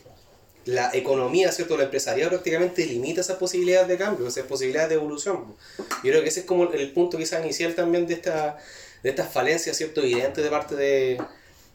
la 0.65 0.89
economía, 0.93 1.51
¿cierto? 1.51 1.75
La 1.77 1.83
empresariado 1.83 2.29
prácticamente 2.31 2.85
limita 2.85 3.21
esas 3.21 3.37
posibilidades 3.37 3.87
de 3.89 3.97
cambio, 3.97 4.27
esas 4.27 4.45
posibilidades 4.45 4.89
de 4.89 4.95
evolución. 4.95 5.43
Yo 5.77 6.11
creo 6.11 6.21
que 6.23 6.29
ese 6.29 6.41
es 6.41 6.45
como 6.45 6.71
el 6.71 6.91
punto 6.93 7.17
quizás 7.17 7.43
inicial 7.43 7.75
también 7.75 8.07
de 8.07 8.13
esta 8.15 8.57
de 9.03 9.09
estas 9.09 9.31
falencias, 9.33 9.75
¿cierto? 9.75 9.99
Evidentes 10.01 10.41
de 10.41 10.49
parte 10.49 10.75
de, 10.75 11.17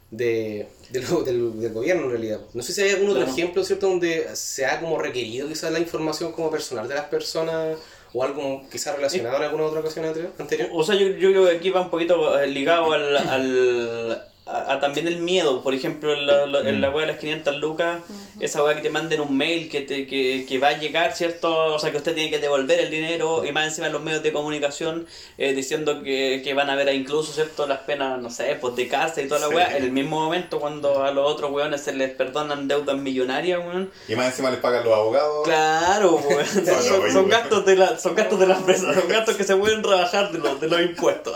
de, 0.09 0.67
de 0.89 1.01
lo- 1.01 1.21
del, 1.21 1.59
del 1.61 1.71
gobierno 1.71 2.05
en 2.05 2.09
realidad. 2.11 2.39
No 2.55 2.63
sé 2.63 2.73
si 2.73 2.81
hay 2.81 2.89
algún 2.89 3.09
otro 3.09 3.21
Claro. 3.21 3.37
ejemplo, 3.37 3.63
¿cierto? 3.63 3.87
Donde 3.87 4.27
se 4.33 4.65
ha 4.65 4.79
como 4.79 4.97
requerido 4.97 5.47
quizás 5.47 5.71
la 5.71 5.77
información 5.79 6.31
como 6.31 6.49
personal 6.49 6.87
de 6.87 6.95
las 6.95 7.05
personas 7.05 7.77
o 8.13 8.23
algo 8.23 8.63
quizás 8.71 8.95
relacionado 8.95 9.37
en 9.37 9.43
alguna 9.43 9.65
otra 9.65 9.81
ocasión 9.81 10.05
anterior. 10.05 10.31
anterior. 10.39 10.69
O 10.73 10.83
sea, 10.83 10.95
yo, 10.95 11.09
yo 11.09 11.29
creo 11.29 11.45
que 11.47 11.57
aquí 11.57 11.69
va 11.69 11.81
un 11.81 11.91
poquito 11.91 12.39
eh, 12.39 12.47
ligado 12.47 12.91
al, 12.93 13.15
al- 13.17 14.23
a, 14.51 14.73
a 14.73 14.79
también 14.79 15.07
el 15.07 15.17
miedo. 15.17 15.61
Por 15.61 15.73
ejemplo, 15.73 16.13
en 16.13 16.25
la, 16.27 16.45
la- 16.45 16.67
en 16.69 16.81
la 16.81 16.89
wea 16.89 17.05
de 17.05 17.11
las 17.13 17.21
500 17.21 17.55
lucas, 17.57 17.99
esa 18.39 18.63
weá 18.63 18.75
que 18.75 18.81
te 18.81 18.89
manden 18.89 19.21
un 19.21 19.35
mail 19.37 19.69
que, 19.69 19.81
te, 19.81 20.07
que, 20.07 20.45
que 20.47 20.59
va 20.59 20.69
a 20.69 20.77
llegar, 20.77 21.13
¿cierto? 21.15 21.53
O 21.75 21.79
sea, 21.79 21.91
que 21.91 21.97
usted 21.97 22.13
tiene 22.15 22.29
que 22.29 22.39
devolver 22.39 22.79
el 22.79 22.89
dinero 22.89 23.45
y 23.45 23.51
más 23.51 23.65
encima 23.67 23.87
en 23.87 23.93
los 23.93 24.01
medios 24.01 24.23
de 24.23 24.31
comunicación 24.31 25.05
eh, 25.37 25.53
diciendo 25.53 26.01
que, 26.03 26.41
que 26.43 26.53
van 26.53 26.69
a 26.69 26.75
ver 26.75 26.93
incluso, 26.93 27.31
¿cierto? 27.33 27.67
Las 27.67 27.79
penas, 27.79 28.19
no 28.21 28.29
sé, 28.29 28.57
pues 28.59 28.75
de 28.75 28.87
cárcel 28.87 29.25
y 29.25 29.27
toda 29.27 29.41
la 29.41 29.47
Sí. 29.49 29.55
weá. 29.55 29.77
En 29.77 29.83
el 29.83 29.91
mismo 29.91 30.19
momento 30.19 30.59
cuando 30.59 31.03
a 31.03 31.11
los 31.11 31.29
otros 31.31 31.51
weones 31.51 31.81
se 31.81 31.93
les 31.93 32.11
perdonan 32.11 32.67
deudas 32.67 32.97
millonarias, 32.97 33.59
weón. 33.59 33.91
Y 34.07 34.15
más 34.15 34.27
encima 34.27 34.49
les 34.51 34.59
pagan 34.59 34.83
los 34.83 34.93
abogados. 34.93 35.43
Claro, 35.45 36.15
weón. 36.29 36.45
Son, 36.45 37.11
son 37.11 37.29
gastos 37.29 37.65
de 37.65 37.75
la, 37.75 37.97
son 37.99 38.15
gastos 38.15 38.39
de 38.39 38.47
la 38.47 38.55
empresa, 38.57 38.93
son 38.93 39.07
gastos 39.07 39.35
que 39.35 39.43
se 39.43 39.55
pueden 39.55 39.83
rebajar 39.83 40.31
de 40.31 40.39
los, 40.39 40.59
de 40.59 40.67
los 40.67 40.81
impuestos. 40.81 41.35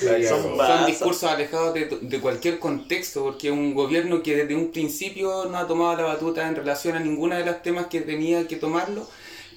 Claro. 0.00 0.28
Son 0.28 0.56
Son 0.56 0.86
discursos 0.86 1.30
alejados 1.30 1.74
de, 1.74 1.86
de 2.00 2.20
cualquier 2.20 2.41
contexto, 2.58 3.22
porque 3.24 3.50
un 3.50 3.74
gobierno 3.74 4.22
que 4.22 4.36
desde 4.36 4.54
un 4.54 4.72
principio 4.72 5.46
no 5.46 5.58
ha 5.58 5.66
tomado 5.66 5.96
la 5.96 6.04
batuta 6.04 6.48
en 6.48 6.56
relación 6.56 6.96
a 6.96 7.00
ninguno 7.00 7.36
de 7.36 7.44
los 7.44 7.62
temas 7.62 7.86
que 7.86 8.00
tenía 8.00 8.46
que 8.46 8.56
tomarlo, 8.56 9.08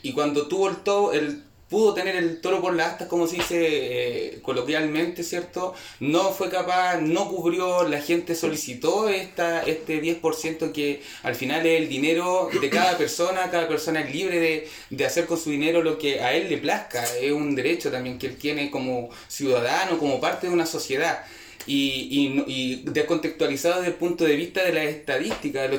y 0.01 0.13
cuando 0.13 0.47
tuvo 0.47 0.69
el 0.69 0.77
todo, 0.77 1.13
el 1.13 1.43
pudo 1.69 1.93
tener 1.95 2.15
el 2.15 2.41
toro 2.41 2.61
por 2.61 2.75
las 2.75 2.93
astas, 2.93 3.07
como 3.07 3.27
se 3.27 3.37
dice 3.37 3.57
eh, 3.59 4.39
coloquialmente, 4.41 5.23
¿cierto? 5.23 5.73
No 5.99 6.31
fue 6.31 6.49
capaz, 6.49 7.01
no 7.01 7.27
cubrió, 7.27 7.87
la 7.87 8.01
gente 8.01 8.35
solicitó 8.35 9.09
esta, 9.09 9.63
este 9.63 10.01
10% 10.01 10.71
que 10.71 11.01
al 11.23 11.35
final 11.35 11.65
es 11.65 11.81
el 11.81 11.89
dinero 11.89 12.49
de 12.61 12.69
cada 12.69 12.97
persona, 12.97 13.49
cada 13.49 13.67
persona 13.67 14.01
es 14.01 14.13
libre 14.13 14.39
de, 14.39 14.69
de 14.91 15.05
hacer 15.05 15.25
con 15.25 15.39
su 15.39 15.49
dinero 15.49 15.81
lo 15.81 15.97
que 15.97 16.21
a 16.21 16.33
él 16.33 16.49
le 16.49 16.57
plazca, 16.59 17.03
es 17.17 17.31
un 17.31 17.55
derecho 17.55 17.89
también 17.91 18.19
que 18.19 18.27
él 18.27 18.37
tiene 18.37 18.69
como 18.69 19.09
ciudadano, 19.27 19.97
como 19.97 20.21
parte 20.21 20.47
de 20.47 20.53
una 20.53 20.65
sociedad. 20.67 21.25
Y, 21.67 22.07
y, 22.11 22.29
no- 22.29 22.43
y 22.47 22.83
descontextualizado 22.85 23.77
desde 23.77 23.87
el 23.89 23.95
punto 23.95 24.23
de 24.23 24.35
vista 24.35 24.63
de 24.63 24.71
la 24.73 24.83
estadística, 24.83 25.65
el 25.65 25.71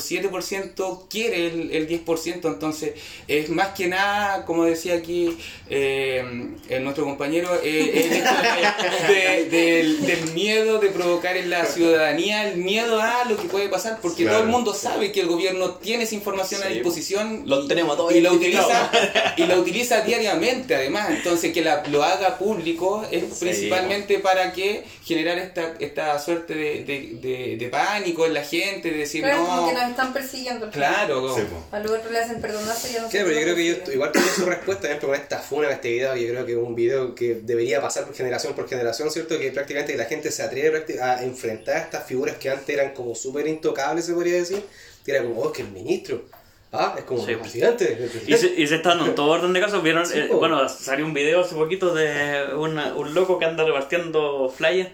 85.7% 0.00 1.06
quiere 1.08 1.46
el, 1.48 1.70
el 1.72 1.88
10%, 1.88 2.44
entonces 2.44 2.92
es 3.28 3.48
más 3.48 3.68
que 3.68 3.88
nada, 3.88 4.44
como 4.44 4.64
decía 4.64 4.94
aquí 4.94 5.36
eh, 5.70 6.22
eh, 6.68 6.80
nuestro 6.80 7.04
compañero, 7.04 7.48
eh, 7.62 8.04
el 8.06 8.12
hecho 8.12 9.08
de- 9.08 9.14
de- 9.14 9.50
del, 9.50 10.06
del 10.06 10.30
miedo 10.34 10.78
de 10.78 10.88
provocar 10.90 11.36
en 11.36 11.50
la 11.50 11.64
ciudadanía 11.66 12.48
el 12.50 12.58
miedo 12.58 13.00
a 13.00 13.24
lo 13.24 13.36
que 13.36 13.48
puede 13.48 13.68
pasar, 13.68 13.98
porque 14.00 14.22
Claro. 14.22 14.38
todo 14.38 14.46
el 14.46 14.52
mundo 14.52 14.74
sabe 14.74 15.12
que 15.12 15.20
el 15.20 15.26
gobierno 15.26 15.70
tiene 15.76 16.04
esa 16.04 16.14
información 16.14 16.62
a 16.62 16.66
disposición 16.66 17.42
Lo 17.46 17.64
y- 17.64 17.68
tenemos 17.68 17.96
todo 17.96 18.10
y 18.10 18.20
la 18.20 18.30
identificado. 18.30 18.68
utiliza 18.68 19.34
y 19.36 19.46
la 19.46 19.58
utiliza 19.58 20.00
diariamente 20.02 20.74
además 20.74 21.10
entonces 21.10 21.52
que 21.52 21.62
la, 21.62 21.82
lo 21.88 22.02
haga 22.04 22.38
público 22.38 23.04
es 23.10 23.22
Sí. 23.22 23.28
principalmente 23.40 24.18
para 24.18 24.52
que 24.52 24.81
generar 25.04 25.38
esta, 25.38 25.74
esta 25.80 26.18
suerte 26.18 26.54
de, 26.54 26.84
de, 26.84 27.10
de- 27.20 27.56
de 27.58 27.68
pánico 27.68 28.26
en 28.26 28.34
la 28.34 28.42
gente 28.44 28.90
de 28.90 28.98
decir 28.98 29.22
Claro, 29.22 29.44
como 29.44 29.56
no 29.62 29.68
que 29.68 29.74
nos 29.74 29.90
están 29.90 30.12
persiguiendo. 30.12 30.66
al 30.66 30.72
claro 30.72 31.34
Sí, 31.36 31.42
po. 31.42 31.76
A 31.76 31.80
los 31.80 31.90
otros 31.92 32.12
le 32.12 32.18
hacen 32.18 32.40
perdonazo 32.40 32.88
y 32.88 32.90
nosotros 32.92 33.10
Claro, 33.10 33.26
pero 33.28 33.38
yo 33.38 33.42
creo 33.44 33.56
que 33.56 33.66
yo 33.86 33.92
igual 33.92 34.12
tengo 34.12 34.26
su 34.28 34.44
respuesta, 34.46 34.80
por 34.82 34.86
ejemplo, 34.90 35.08
con 35.10 35.18
esta 35.20 35.38
funa, 35.38 35.66
con 35.68 35.74
este 35.74 35.90
video, 35.90 36.16
yo 36.16 36.28
creo 36.28 36.46
que 36.46 36.52
es 36.52 36.58
un 36.58 36.74
video 36.74 37.14
que 37.14 37.34
debería 37.42 37.80
pasar 37.80 38.04
por 38.04 38.14
generación 38.14 38.54
por 38.54 38.68
generación, 38.68 39.10
¿cierto? 39.10 39.38
Que 39.38 39.50
prácticamente 39.52 39.96
la 39.96 40.04
gente 40.04 40.30
se 40.30 40.42
atreve 40.42 40.84
a 41.02 41.22
enfrentar 41.22 41.76
a 41.76 41.80
estas 41.80 42.06
figuras 42.06 42.36
que 42.36 42.50
antes 42.50 42.68
eran 42.68 42.92
como 42.94 43.14
súper 43.14 43.46
intocables, 43.46 44.04
se 44.06 44.12
podría 44.14 44.34
decir, 44.34 44.62
que 45.04 45.10
era 45.12 45.22
como, 45.22 45.40
oh, 45.40 45.46
es 45.50 45.56
que 45.56 45.62
el 45.62 45.70
ministro, 45.72 46.24
ah, 46.72 46.94
es 46.98 47.04
como 47.04 47.24
Sí, 47.24 47.32
el 47.32 47.38
presidente. 47.38 47.92
el 47.92 48.10
Y 48.34 48.36
se, 48.36 48.46
y 48.56 48.66
se 48.66 48.76
están 48.76 49.00
en 49.00 49.14
todo 49.14 49.28
orden 49.30 49.52
de 49.52 49.60
casos. 49.60 49.82
Vieron, 49.82 50.04
Sí, 50.06 50.18
Eh, 50.18 50.28
bueno, 50.32 50.68
salió 50.68 51.04
un 51.06 51.14
video 51.14 51.40
hace 51.42 51.54
poquito 51.54 51.94
de 51.94 52.54
una- 52.56 52.94
un 52.94 53.14
loco 53.14 53.38
que 53.38 53.44
anda 53.44 53.64
repartiendo 53.64 54.48
flyers 54.48 54.90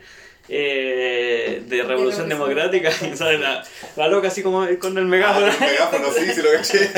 eh, 0.51 1.63
de 1.67 1.83
Revolución. 1.83 2.29
Democrática. 2.29 2.91
Y 3.13 3.17
sale 3.17 3.39
la, 3.39 3.63
la 3.97 4.09
loca 4.09 4.29
así 4.29 4.43
como 4.43 4.67
con 4.79 4.97
el 4.97 5.05
megáfono. 5.05 5.47
Ah, 5.47 5.55
el 5.67 5.73
megáfono, 5.73 6.09
sí, 6.13 6.33
sí 6.35 6.41
lo 6.43 6.51
caché. 6.53 6.91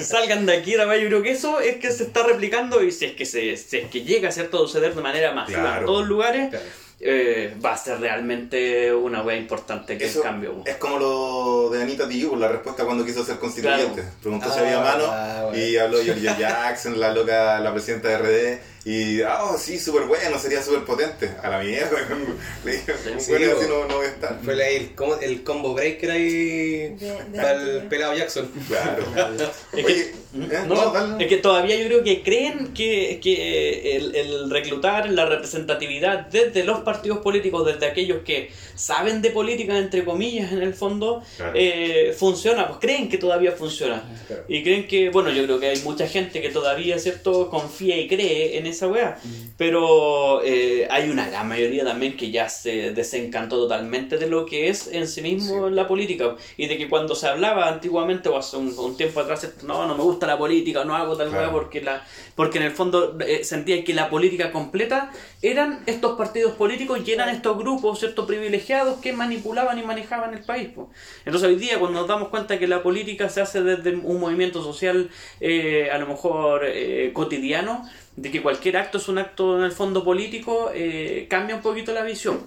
Salgan 0.04 0.44
de 0.46 0.56
aquí, 0.56 0.74
la 0.76 0.84
Yo 0.96 1.06
creo 1.08 1.22
que 1.22 1.30
eso 1.30 1.60
es 1.60 1.76
que 1.76 1.90
se 1.90 2.04
está 2.04 2.22
replicando 2.24 2.82
y 2.82 2.92
si 2.92 3.06
es 3.06 3.12
que 3.12 3.24
se, 3.24 3.56
si 3.56 3.78
es 3.78 3.88
que 3.90 4.02
llega 4.02 4.30
¿cierto? 4.32 4.58
a 4.58 4.60
suceder 4.60 4.94
de 4.94 5.02
manera 5.02 5.32
masiva 5.32 5.60
Claro. 5.60 5.80
en 5.80 5.86
todos 5.86 6.06
lugares, 6.08 6.50
Claro. 6.50 6.64
Eh, 7.00 7.56
va 7.64 7.72
a 7.72 7.76
ser 7.78 7.98
realmente 7.98 8.92
una 8.94 9.22
wea 9.22 9.36
importante 9.36 9.96
que 9.96 10.04
Eso 10.04 10.18
el 10.18 10.24
cambio. 10.24 10.62
es 10.66 10.76
como 10.76 10.98
lo 10.98 11.70
de 11.70 11.82
Anita 11.82 12.06
Tijoux, 12.08 12.36
la 12.38 12.48
respuesta 12.48 12.84
cuando 12.84 13.04
quiso 13.04 13.24
ser 13.24 13.38
constituyente. 13.38 13.94
Claro. 14.02 14.08
Preguntó 14.20 14.52
si 14.52 14.58
Ah, 14.58 14.62
había 14.62 14.80
mano 14.80 15.44
bueno. 15.50 15.58
y 15.64 15.76
habló 15.78 16.02
Georgia 16.02 16.36
Jackson, 16.38 17.00
la 17.00 17.12
loca, 17.12 17.58
la 17.60 17.72
presidenta 17.72 18.08
de 18.08 18.18
RD. 18.18 18.60
Y, 18.84 19.20
ah, 19.20 19.44
oh, 19.44 19.58
sí, 19.58 19.78
súper 19.78 20.04
bueno, 20.04 20.38
sería 20.38 20.62
súper 20.62 20.84
potente. 20.84 21.30
A 21.42 21.50
la 21.50 21.60
mierda, 21.60 21.90
le 22.64 22.72
dije, 22.72 22.94
Sí, 23.18 23.30
bueno, 23.32 23.52
así 23.58 23.68
no, 23.68 23.84
no 23.86 23.96
voy 23.96 24.06
a 24.06 24.08
estar. 24.08 24.38
Fue 24.42 24.56
la- 24.56 24.68
el, 24.68 24.92
el 25.20 25.42
combo 25.42 25.74
breaker 25.74 26.10
ahí 26.10 26.96
para 27.36 27.52
el 27.62 27.82
pelado 27.88 28.14
Jackson. 28.16 28.50
Claro. 28.68 29.04
Es 29.76 29.84
Oye, 29.84 29.94
que, 29.94 30.10
¿eh? 30.56 30.58
no, 30.66 30.92
No, 30.94 31.18
es 31.20 31.26
que 31.28 31.36
todavía 31.36 31.76
yo 31.76 31.86
creo 31.86 32.02
que 32.04 32.22
creen 32.22 32.72
que, 32.72 33.20
que 33.22 33.96
el, 33.96 34.14
el 34.14 34.50
reclutar 34.50 35.10
la 35.10 35.26
representatividad 35.26 36.26
desde 36.28 36.64
los 36.64 36.80
partidos 36.80 37.18
políticos, 37.18 37.66
desde 37.66 37.86
aquellos 37.86 38.22
que 38.24 38.50
saben 38.74 39.20
de 39.22 39.30
política, 39.30 39.76
entre 39.76 40.04
comillas, 40.04 40.52
en 40.52 40.62
el 40.62 40.72
fondo, 40.74 41.22
Claro. 41.36 41.52
eh, 41.54 42.14
funciona, 42.18 42.66
pues 42.66 42.78
creen 42.80 43.08
que 43.08 43.18
todavía 43.18 43.52
funciona. 43.52 44.02
Claro. 44.26 44.44
Y 44.48 44.62
creen 44.62 44.86
que, 44.88 45.10
bueno, 45.10 45.30
yo 45.30 45.44
creo 45.44 45.60
que 45.60 45.68
hay 45.68 45.80
mucha 45.82 46.06
gente 46.08 46.40
que 46.40 46.48
todavía, 46.48 46.98
¿cierto?, 46.98 47.50
confía 47.50 47.96
y 47.98 48.08
cree 48.08 48.56
en 48.58 48.66
esa 48.70 48.88
weá. 48.88 49.18
Pero 49.56 50.42
eh, 50.44 50.86
hay 50.90 51.10
una 51.10 51.28
gran 51.28 51.48
mayoría 51.48 51.84
también 51.84 52.16
que 52.16 52.30
ya 52.30 52.48
se 52.48 52.92
desencantó 52.92 53.56
totalmente 53.56 54.16
de 54.18 54.26
lo 54.26 54.46
que 54.46 54.68
es 54.68 54.88
en 54.88 55.06
sí 55.06 55.22
mismo 55.22 55.68
la 55.70 55.86
política. 55.86 56.36
Y 56.56 56.66
de 56.66 56.78
que 56.78 56.88
cuando 56.88 57.14
se 57.14 57.26
hablaba 57.28 57.68
antiguamente 57.68 58.28
o 58.28 58.36
hace 58.36 58.56
un, 58.56 58.76
un 58.78 58.96
tiempo 58.96 59.20
atrás, 59.20 59.46
no, 59.64 59.86
no 59.86 59.96
me 59.96 60.02
gusta 60.02 60.26
la 60.26 60.38
política, 60.38 60.84
no 60.84 60.94
hago 60.96 61.16
tal 61.16 61.28
Claro. 61.30 61.44
weá 61.44 61.52
porque, 61.52 61.80
la, 61.80 62.02
porque 62.34 62.58
en 62.58 62.64
el 62.64 62.72
fondo 62.72 63.16
eh, 63.20 63.44
sentía 63.44 63.84
que 63.84 63.94
la 63.94 64.08
política 64.10 64.50
completa 64.50 65.12
eran 65.42 65.82
estos 65.86 66.16
partidos 66.18 66.52
políticos 66.52 67.00
y 67.06 67.12
eran 67.12 67.28
estos 67.28 67.56
grupos, 67.58 67.98
¿cierto?, 68.00 68.26
privilegiados 68.26 69.00
que 69.00 69.12
manipulaban 69.12 69.78
y 69.78 69.82
manejaban 69.82 70.34
el 70.34 70.40
país. 70.42 70.68
po. 70.74 70.90
Entonces 71.24 71.48
hoy 71.48 71.56
día 71.56 71.78
cuando 71.78 72.00
nos 72.00 72.08
damos 72.08 72.28
cuenta 72.28 72.58
que 72.58 72.66
la 72.66 72.82
política 72.82 73.28
se 73.28 73.40
hace 73.40 73.62
desde 73.62 73.94
un 73.94 74.18
movimiento 74.20 74.62
social 74.62 75.10
eh, 75.40 75.88
a 75.92 75.98
lo 75.98 76.06
mejor 76.06 76.62
eh, 76.64 77.10
cotidiano, 77.12 77.84
de 78.16 78.30
que 78.30 78.42
cualquier 78.42 78.76
acto 78.76 78.98
es 78.98 79.08
un 79.08 79.18
acto 79.18 79.58
en 79.58 79.64
el 79.64 79.72
fondo 79.72 80.04
político, 80.04 80.70
eh, 80.74 81.26
cambia 81.30 81.56
un 81.56 81.62
poquito 81.62 81.92
la 81.92 82.02
visión. 82.02 82.40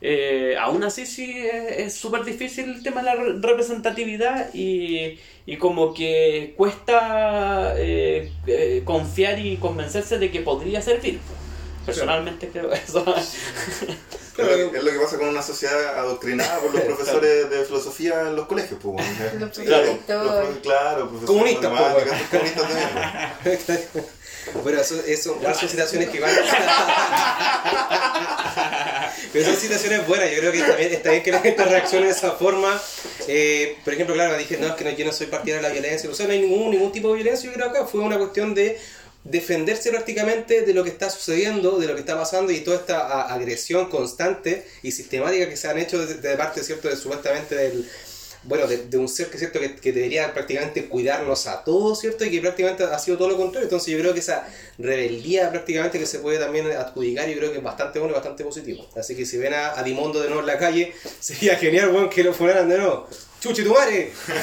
Eh, 0.00 0.56
aún 0.60 0.82
así 0.84 1.06
sí 1.06 1.36
es 1.38 1.94
súper 1.94 2.24
difícil 2.24 2.64
el 2.70 2.82
tema 2.82 3.00
de 3.00 3.06
la 3.06 3.14
re- 3.14 3.38
representatividad 3.40 4.52
y, 4.52 5.18
y 5.46 5.56
como 5.56 5.94
que 5.94 6.54
cuesta 6.56 7.74
eh, 7.76 8.32
eh, 8.46 8.82
confiar 8.84 9.38
y 9.38 9.56
convencerse 9.56 10.18
de 10.18 10.30
que 10.30 10.40
podría 10.40 10.82
servir. 10.82 11.18
po. 11.18 11.43
Personalmente 11.84 12.48
creo 12.48 12.72
eso. 12.72 13.04
Es 14.36 14.44
lo, 14.44 14.72
que, 14.72 14.78
es 14.78 14.82
lo 14.82 14.90
que 14.90 14.98
pasa 14.98 15.16
con 15.16 15.28
una 15.28 15.42
sociedad 15.42 15.96
adoctrinada 15.96 16.58
por 16.58 16.74
los 16.74 16.82
profesores 16.82 17.48
de 17.48 17.64
filosofía 17.66 18.22
en 18.22 18.34
los 18.34 18.48
colegios, 18.48 18.80
pues, 18.82 18.94
bueno. 18.94 19.08
Profesores. 19.38 19.86
los 20.08 20.58
claro, 20.58 21.08
profesores 21.08 21.24
Comunistas, 21.24 21.70
pues, 21.70 22.12
comunistas 22.32 22.68
de 22.68 22.74
mierda. 22.74 23.38
Bueno, 24.62 24.78
eso, 24.80 24.96
eso 25.06 25.38
son 25.40 25.68
situaciones 25.68 26.10
que 26.10 26.20
van. 26.20 26.30
Pero 29.32 29.44
son 29.46 29.56
situaciones 29.56 30.06
buenas, 30.06 30.30
yo 30.30 30.38
creo 30.38 30.52
que 30.52 30.60
también 30.60 30.92
está 30.92 31.10
bien 31.10 31.22
que 31.22 31.32
la 31.32 31.40
gente 31.40 31.64
reaccione 31.64 32.06
de 32.06 32.12
esa 32.12 32.32
forma. 32.32 32.78
Eh, 33.26 33.78
por 33.84 33.94
ejemplo, 33.94 34.14
claro, 34.14 34.36
dije, 34.36 34.58
no, 34.58 34.66
es 34.68 34.74
que 34.74 34.84
no, 34.84 34.90
yo 34.90 35.06
no 35.06 35.12
soy 35.12 35.28
partidario 35.28 35.62
de 35.62 35.68
la 35.68 35.72
violencia, 35.72 36.10
o 36.10 36.14
sea, 36.14 36.26
no 36.26 36.32
hay 36.32 36.40
ningún, 36.40 36.70
ningún 36.70 36.92
tipo 36.92 37.08
de 37.08 37.14
violencia, 37.22 37.48
yo 37.48 37.54
creo 37.54 37.70
acá 37.70 37.86
fue 37.86 38.00
una 38.00 38.18
cuestión 38.18 38.54
de 38.54 38.78
defenderse 39.24 39.90
prácticamente 39.90 40.62
de 40.62 40.74
lo 40.74 40.84
que 40.84 40.90
está 40.90 41.08
sucediendo, 41.08 41.78
de 41.78 41.86
lo 41.86 41.94
que 41.94 42.00
está 42.00 42.16
pasando 42.16 42.52
y 42.52 42.60
toda 42.60 42.76
esta 42.76 43.22
agresión 43.22 43.88
constante 43.88 44.66
y 44.82 44.92
sistemática 44.92 45.48
que 45.48 45.56
se 45.56 45.68
han 45.68 45.78
hecho 45.78 46.04
de, 46.06 46.36
parte, 46.36 46.62
¿cierto?, 46.62 46.88
de 46.88 46.96
supuestamente 46.96 47.54
del, 47.54 47.88
bueno, 48.42 48.66
de, 48.66 48.98
un 48.98 49.08
ser 49.08 49.30
que, 49.30 49.38
¿cierto? 49.38 49.58
Que, 49.58 49.92
debería 49.92 50.34
prácticamente 50.34 50.86
cuidarnos 50.88 51.46
a 51.46 51.64
todos, 51.64 52.00
¿cierto? 52.00 52.26
Y 52.26 52.30
que 52.30 52.40
prácticamente 52.42 52.84
ha 52.84 52.98
sido 52.98 53.16
todo 53.16 53.28
lo 53.28 53.36
contrario. 53.38 53.64
Entonces 53.64 53.92
yo 53.92 53.98
creo 53.98 54.12
que 54.12 54.20
esa 54.20 54.46
rebeldía 54.76 55.50
prácticamente 55.50 55.98
que 55.98 56.06
se 56.06 56.18
puede 56.18 56.38
también 56.38 56.70
adjudicar, 56.70 57.26
yo 57.26 57.38
creo 57.38 57.50
que 57.50 57.58
es 57.58 57.64
bastante 57.64 57.98
bueno 57.98 58.12
y 58.12 58.16
bastante 58.16 58.44
positivo. 58.44 58.86
Así 58.94 59.16
que 59.16 59.24
si 59.24 59.38
ven 59.38 59.54
a, 59.54 59.78
a 59.78 59.82
Dimondo 59.82 60.20
de 60.20 60.26
nuevo 60.26 60.42
en 60.42 60.46
la 60.46 60.58
calle, 60.58 60.92
sería 61.20 61.56
genial, 61.56 61.88
weón, 61.88 62.10
que 62.10 62.22
lo 62.22 62.34
fueran 62.34 62.68
de 62.68 62.76
nuevo. 62.76 63.08
¡Chuchi 63.44 63.62
tu 63.62 63.74
madre! 63.74 64.10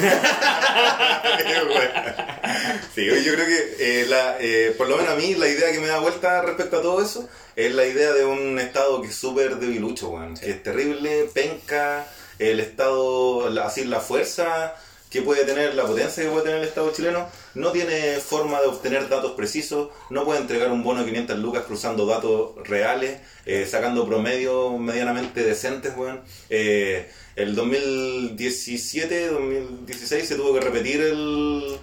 Sí, 2.94 3.06
yo 3.06 3.34
creo 3.34 3.46
que 3.46 3.76
eh, 3.80 4.06
la, 4.08 4.38
eh, 4.40 4.76
por 4.78 4.88
lo 4.90 4.98
menos 4.98 5.12
a 5.14 5.16
mí 5.16 5.34
la 5.36 5.48
idea 5.48 5.72
que 5.72 5.80
me 5.80 5.88
da 5.88 6.00
vuelta 6.00 6.42
respecto 6.42 6.78
a 6.78 6.82
todo 6.82 7.02
eso 7.02 7.28
es 7.56 7.74
la 7.74 7.86
idea 7.86 8.12
de 8.12 8.26
un 8.26 8.60
Estado 8.60 9.02
que 9.02 9.08
es 9.08 9.16
súper 9.16 9.56
debilucho, 9.58 10.10
weón. 10.10 10.36
Que 10.36 10.52
es 10.52 10.62
terrible, 10.64 11.30
penca, 11.34 12.06
el 12.40 12.60
Estado, 12.60 13.50
la- 13.50 13.66
así 13.68 13.86
la 13.86 14.02
fuerza 14.02 14.76
que 15.12 15.22
puede 15.22 15.44
tener, 15.44 15.76
la 15.76 15.86
potencia 15.86 16.24
que 16.24 16.30
puede 16.30 16.46
tener 16.46 16.60
el 16.60 16.68
Estado 16.70 16.92
chileno, 16.94 17.28
no 17.54 17.72
tiene 17.72 18.16
forma 18.16 18.62
de 18.62 18.68
obtener 18.68 19.10
datos 19.10 19.34
precisos, 19.34 19.90
no 20.10 20.24
puede 20.24 20.40
entregar 20.40 20.72
un 20.72 20.84
bono 20.84 21.02
de 21.02 21.08
500 21.08 21.38
lucas 21.40 21.66
cruzando 21.66 22.06
datos 22.06 22.52
reales, 22.64 23.20
eh, 23.46 23.68
sacando 23.70 24.08
promedios 24.08 24.80
medianamente 24.80 25.44
decentes, 25.44 25.94
weón. 25.98 26.22
Eh, 26.50 27.12
el 27.36 27.56
2017, 27.56 29.28
2016 29.28 30.28
se 30.28 30.36
tuvo 30.36 30.54
que 30.54 30.62
repetir 30.62 31.02
el, 31.02 31.78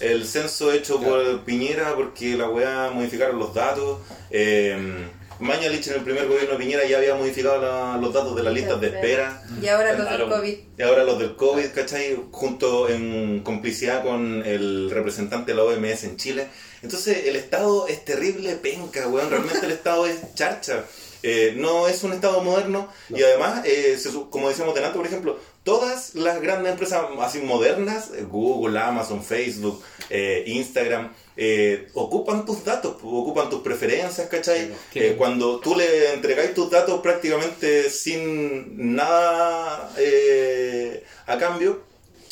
el 0.00 0.26
censo 0.26 0.72
hecho 0.72 1.00
por 1.00 1.44
Piñera 1.44 1.94
porque 1.94 2.36
la 2.36 2.48
weá 2.50 2.90
modificaron 2.90 3.38
los 3.38 3.54
datos. 3.54 4.00
Eh, 4.30 5.08
Mañalich 5.40 5.86
en 5.88 5.94
el 5.94 6.00
primer 6.02 6.26
gobierno 6.26 6.52
de 6.52 6.58
Piñera 6.58 6.84
ya 6.86 6.98
había 6.98 7.14
modificado 7.14 7.60
la- 7.60 7.98
los 8.00 8.12
datos 8.14 8.36
de 8.36 8.42
las 8.42 8.52
listas 8.54 8.80
de 8.80 8.86
espera. 8.88 9.42
Y 9.60 9.66
ahora 9.68 9.92
los 9.94 10.08
del. 10.10 10.28
COVID. 10.28 10.54
Y 10.78 10.82
ahora 10.82 11.04
los 11.04 11.18
del 11.18 11.36
COVID, 11.36 11.66
¿cachai? 11.74 12.16
Junto 12.30 12.88
en 12.88 13.40
complicidad 13.42 14.02
con 14.04 14.42
el 14.44 14.90
representante 14.90 15.52
de 15.52 15.56
la 15.56 15.64
OMS 15.64 16.04
en 16.04 16.16
Chile. 16.16 16.48
Entonces 16.82 17.26
el 17.26 17.36
Estado 17.36 17.86
es 17.88 18.04
terrible, 18.04 18.54
penca, 18.56 19.08
weón. 19.08 19.28
Realmente 19.30 19.64
el 19.66 19.72
Estado 19.80 20.06
es 20.06 20.34
charcha. 20.34 20.84
Eh, 21.26 21.54
no 21.56 21.88
es 21.88 22.02
un 22.04 22.12
Estado 22.12 22.42
moderno 22.42 22.88
y 23.08 23.22
además, 23.22 23.62
eh, 23.64 23.96
se 23.98 24.10
como 24.28 24.50
decíamos 24.50 24.74
delante, 24.74 24.98
por 24.98 25.06
ejemplo, 25.06 25.38
todas 25.64 26.14
las 26.14 26.40
grandes 26.40 26.72
empresas 26.72 27.04
así 27.20 27.40
modernas, 27.40 28.10
eh, 28.14 28.22
Google, 28.22 28.78
Amazon, 28.78 29.24
Facebook, 29.24 29.82
eh, 30.10 30.44
Instagram, 30.46 31.12
eh, 31.36 31.88
ocupan 31.94 32.44
tus 32.46 32.62
datos, 32.64 32.96
ocupan 33.02 33.50
tus 33.50 33.62
preferencias, 33.62 34.28
¿cachai? 34.28 34.70
Eh, 34.94 35.14
cuando 35.18 35.58
tú 35.60 35.74
le 35.74 36.12
entregáis 36.12 36.54
tus 36.54 36.70
datos 36.70 37.00
prácticamente 37.00 37.90
sin 37.90 38.94
nada 38.94 39.90
eh, 39.98 41.02
a 41.26 41.38
cambio, 41.38 41.82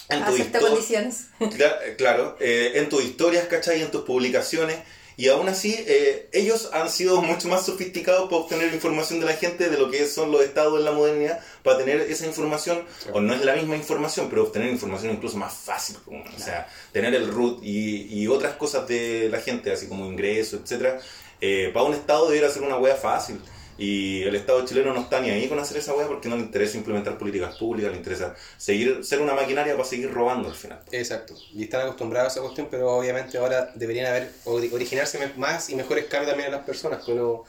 en 0.09 0.25
tu 0.27 0.59
condiciones. 0.61 1.27
Cla- 1.41 1.97
claro, 1.97 2.37
eh, 2.39 2.73
en 2.77 2.89
tus 2.89 3.03
historias, 3.03 3.47
¿cachai? 3.47 3.83
En 3.83 3.91
tus 3.91 4.03
publicaciones. 4.03 4.79
Y 5.17 5.29
aún 5.29 5.49
así, 5.49 5.75
eh, 5.87 6.29
ellos 6.33 6.71
han 6.73 6.89
sido 6.91 7.21
mucho 7.23 7.49
más 7.49 7.67
sofisticados 7.67 8.25
para 8.31 8.43
obtener 8.43 8.73
información 8.73 9.21
de 9.21 9.27
la 9.27 9.35
gente 9.35 9.69
de 9.69 9.79
lo 9.79 9.91
que 9.91 10.07
son 10.07 10.33
los 10.33 10.43
estados 10.43 10.79
en 10.79 10.85
la 10.85 10.93
modernidad, 10.93 11.41
para 11.63 11.79
tener 11.79 12.01
esa 12.01 12.27
información, 12.27 12.85
o 13.13 13.21
no 13.21 13.35
es 13.35 13.45
la 13.45 13.55
misma 13.55 13.77
información, 13.77 14.29
pero 14.31 14.45
obtener 14.45 14.71
información 14.71 15.13
incluso 15.15 15.37
más 15.37 15.53
fácil. 15.53 15.97
como, 16.05 16.23
O 16.25 16.39
sea, 16.39 16.69
tener 16.93 17.15
el 17.15 17.29
root 17.29 17.63
y, 17.63 18.23
y 18.23 18.27
otras 18.29 18.55
cosas 18.55 18.89
de 18.89 19.29
la 19.31 19.41
gente, 19.41 19.73
así 19.73 19.87
como 19.87 20.07
ingresos, 20.07 20.61
etcétera 20.63 21.01
eh, 21.45 21.73
para 21.75 21.85
un 21.85 21.93
estado 21.93 22.29
debiera 22.29 22.49
ser 22.49 22.63
una 22.63 22.77
wea 22.77 22.95
fácil. 22.95 23.41
Y 23.85 24.23
el 24.23 24.37
Estado 24.37 24.65
chileno 24.65 24.95
no 24.95 25.01
está 25.01 25.21
ni 25.21 25.31
ahí 25.31 25.49
con 25.49 25.59
hacer 25.59 25.77
esa 25.77 25.93
wea 25.93 26.07
porque 26.07 26.29
no 26.29 26.37
le 26.37 26.43
interesa 26.43 26.77
implementar 26.77 27.19
políticas 27.19 27.57
públicas, 27.57 27.91
le 27.91 27.97
interesa 27.97 28.37
seguir 28.57 29.05
ser 29.05 29.21
una 29.21 29.35
maquinaria 29.35 29.73
para 29.73 29.85
seguir 29.85 30.13
robando 30.13 30.49
al 30.49 30.55
final. 30.55 30.79
Exacto. 30.93 31.35
Y 31.53 31.65
están 31.65 31.81
acostumbrados 31.83 32.29
a 32.29 32.33
esa 32.35 32.43
cuestión, 32.43 32.69
pero 32.71 32.93
obviamente 32.93 33.39
ahora 33.39 33.73
deberían 33.75 34.07
haber 34.07 34.31
ori- 34.45 34.73
originarse 34.73 35.19
más 35.37 35.69
y 35.69 35.75
mejores 35.75 36.05
cambios 36.05 36.31
también 36.31 36.47
en 36.47 36.53
las 36.59 36.65
personas, 36.65 37.05
que 37.05 37.13
no, 37.13 37.43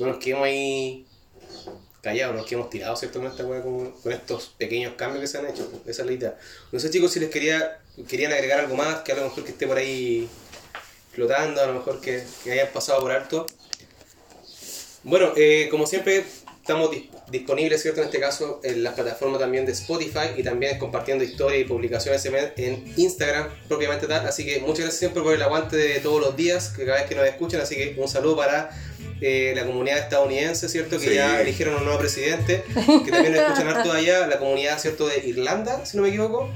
no 0.00 0.06
nos 0.06 0.16
quedemos 0.18 0.44
ahí 0.46 1.06
callados, 2.02 2.34
no 2.34 2.40
nos 2.40 2.48
quedemos 2.48 2.68
tirados, 2.70 2.98
¿cierto? 2.98 3.20
Con, 3.20 3.28
esta 3.30 3.44
weá, 3.44 3.62
con, 3.62 3.94
estos 4.12 4.46
pequeños 4.58 4.94
cambios 4.96 5.20
que 5.20 5.28
se 5.28 5.38
han 5.38 5.46
hecho. 5.46 5.70
Esa 5.86 6.02
es 6.02 6.06
la 6.06 6.12
idea. 6.12 6.38
No 6.72 6.80
sé, 6.80 6.90
chicos, 6.90 7.12
si 7.12 7.20
les 7.20 7.30
quería 7.30 7.78
querían 8.08 8.32
agregar 8.32 8.58
algo 8.58 8.74
más, 8.74 9.02
que 9.02 9.12
a 9.12 9.14
lo 9.14 9.22
mejor 9.22 9.44
que 9.44 9.52
esté 9.52 9.68
por 9.68 9.76
ahí 9.78 10.28
flotando, 11.12 11.60
a 11.62 11.66
lo 11.66 11.74
mejor 11.74 12.00
que, 12.00 12.24
que 12.42 12.50
hayan 12.50 12.68
pasado 12.72 13.00
por 13.02 13.12
alto. 13.12 13.46
Bueno, 15.06 15.32
eh, 15.36 15.68
como 15.70 15.86
siempre, 15.86 16.24
estamos 16.60 16.90
dis- 16.90 17.08
disponibles, 17.30 17.80
¿cierto? 17.80 18.00
En 18.00 18.06
este 18.06 18.18
caso, 18.18 18.60
en 18.64 18.82
las 18.82 18.94
plataformas 18.94 19.38
también 19.40 19.64
de 19.64 19.70
Spotify 19.72 20.30
y 20.36 20.42
también 20.42 20.78
compartiendo 20.78 21.22
historias 21.22 21.60
y 21.60 21.64
publicaciones 21.64 22.24
en 22.56 22.92
Instagram 22.96 23.48
propiamente 23.68 24.08
tal. 24.08 24.26
Así 24.26 24.44
que 24.44 24.58
muchas 24.60 24.80
gracias 24.80 24.98
siempre 24.98 25.22
por 25.22 25.32
el 25.32 25.42
aguante 25.42 25.76
de 25.76 26.00
todos 26.00 26.20
los 26.20 26.36
días, 26.36 26.70
que 26.76 26.84
cada 26.84 26.98
vez 26.98 27.08
que 27.08 27.14
nos 27.14 27.24
escuchan. 27.26 27.60
Así 27.60 27.76
que 27.76 27.94
un 27.96 28.08
saludo 28.08 28.36
para 28.36 28.70
eh, 29.20 29.52
la 29.54 29.64
comunidad 29.64 29.98
estadounidense, 29.98 30.68
¿cierto? 30.68 30.98
Que 30.98 31.08
Sí. 31.08 31.14
ya 31.14 31.40
eligieron 31.40 31.76
un 31.76 31.84
nuevo 31.84 32.00
presidente, 32.00 32.64
que 33.04 33.10
también 33.12 33.32
nos 33.34 33.42
escuchan 33.44 33.68
harto 33.68 33.92
allá, 33.92 34.26
la 34.26 34.38
comunidad, 34.38 34.78
¿cierto? 34.80 35.06
De 35.06 35.18
Irlanda, 35.24 35.86
si 35.86 35.96
no 35.96 36.02
me 36.02 36.08
equivoco. 36.08 36.50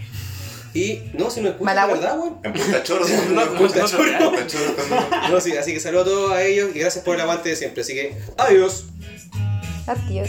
Y 0.73 1.01
no, 1.15 1.31
si 1.31 1.41
no 1.41 1.49
escuchan, 1.49 1.75
la 1.75 1.87
verdad, 1.87 2.19
weón. 2.19 2.39
En 2.45 2.53
Punta 2.53 2.83
Choro, 2.83 3.05
no, 3.33 3.43
en 3.43 3.55
Punta 3.55 3.87
Choro. 3.87 4.05
No, 5.31 5.41
sí, 5.41 5.57
así 5.57 5.73
que 5.73 5.81
saludo 5.81 6.03
a 6.03 6.05
todos 6.05 6.33
a 6.33 6.43
ellos 6.45 6.71
y 6.75 6.79
gracias 6.79 7.05
por 7.05 7.17
el 7.17 7.21
aguante 7.23 7.49
de 7.49 7.57
siempre. 7.57 7.83
Así 7.83 7.95
que, 7.95 8.17
adiós. 8.37 8.87
Adiós. 9.87 10.29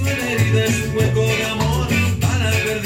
Una 0.00 0.10
herida 0.12 0.64
es 0.64 0.74
un 0.86 0.96
hueco 0.96 1.20
de 1.20 1.44
amor 1.44 1.88
para 2.20 2.50
perder. 2.50 2.68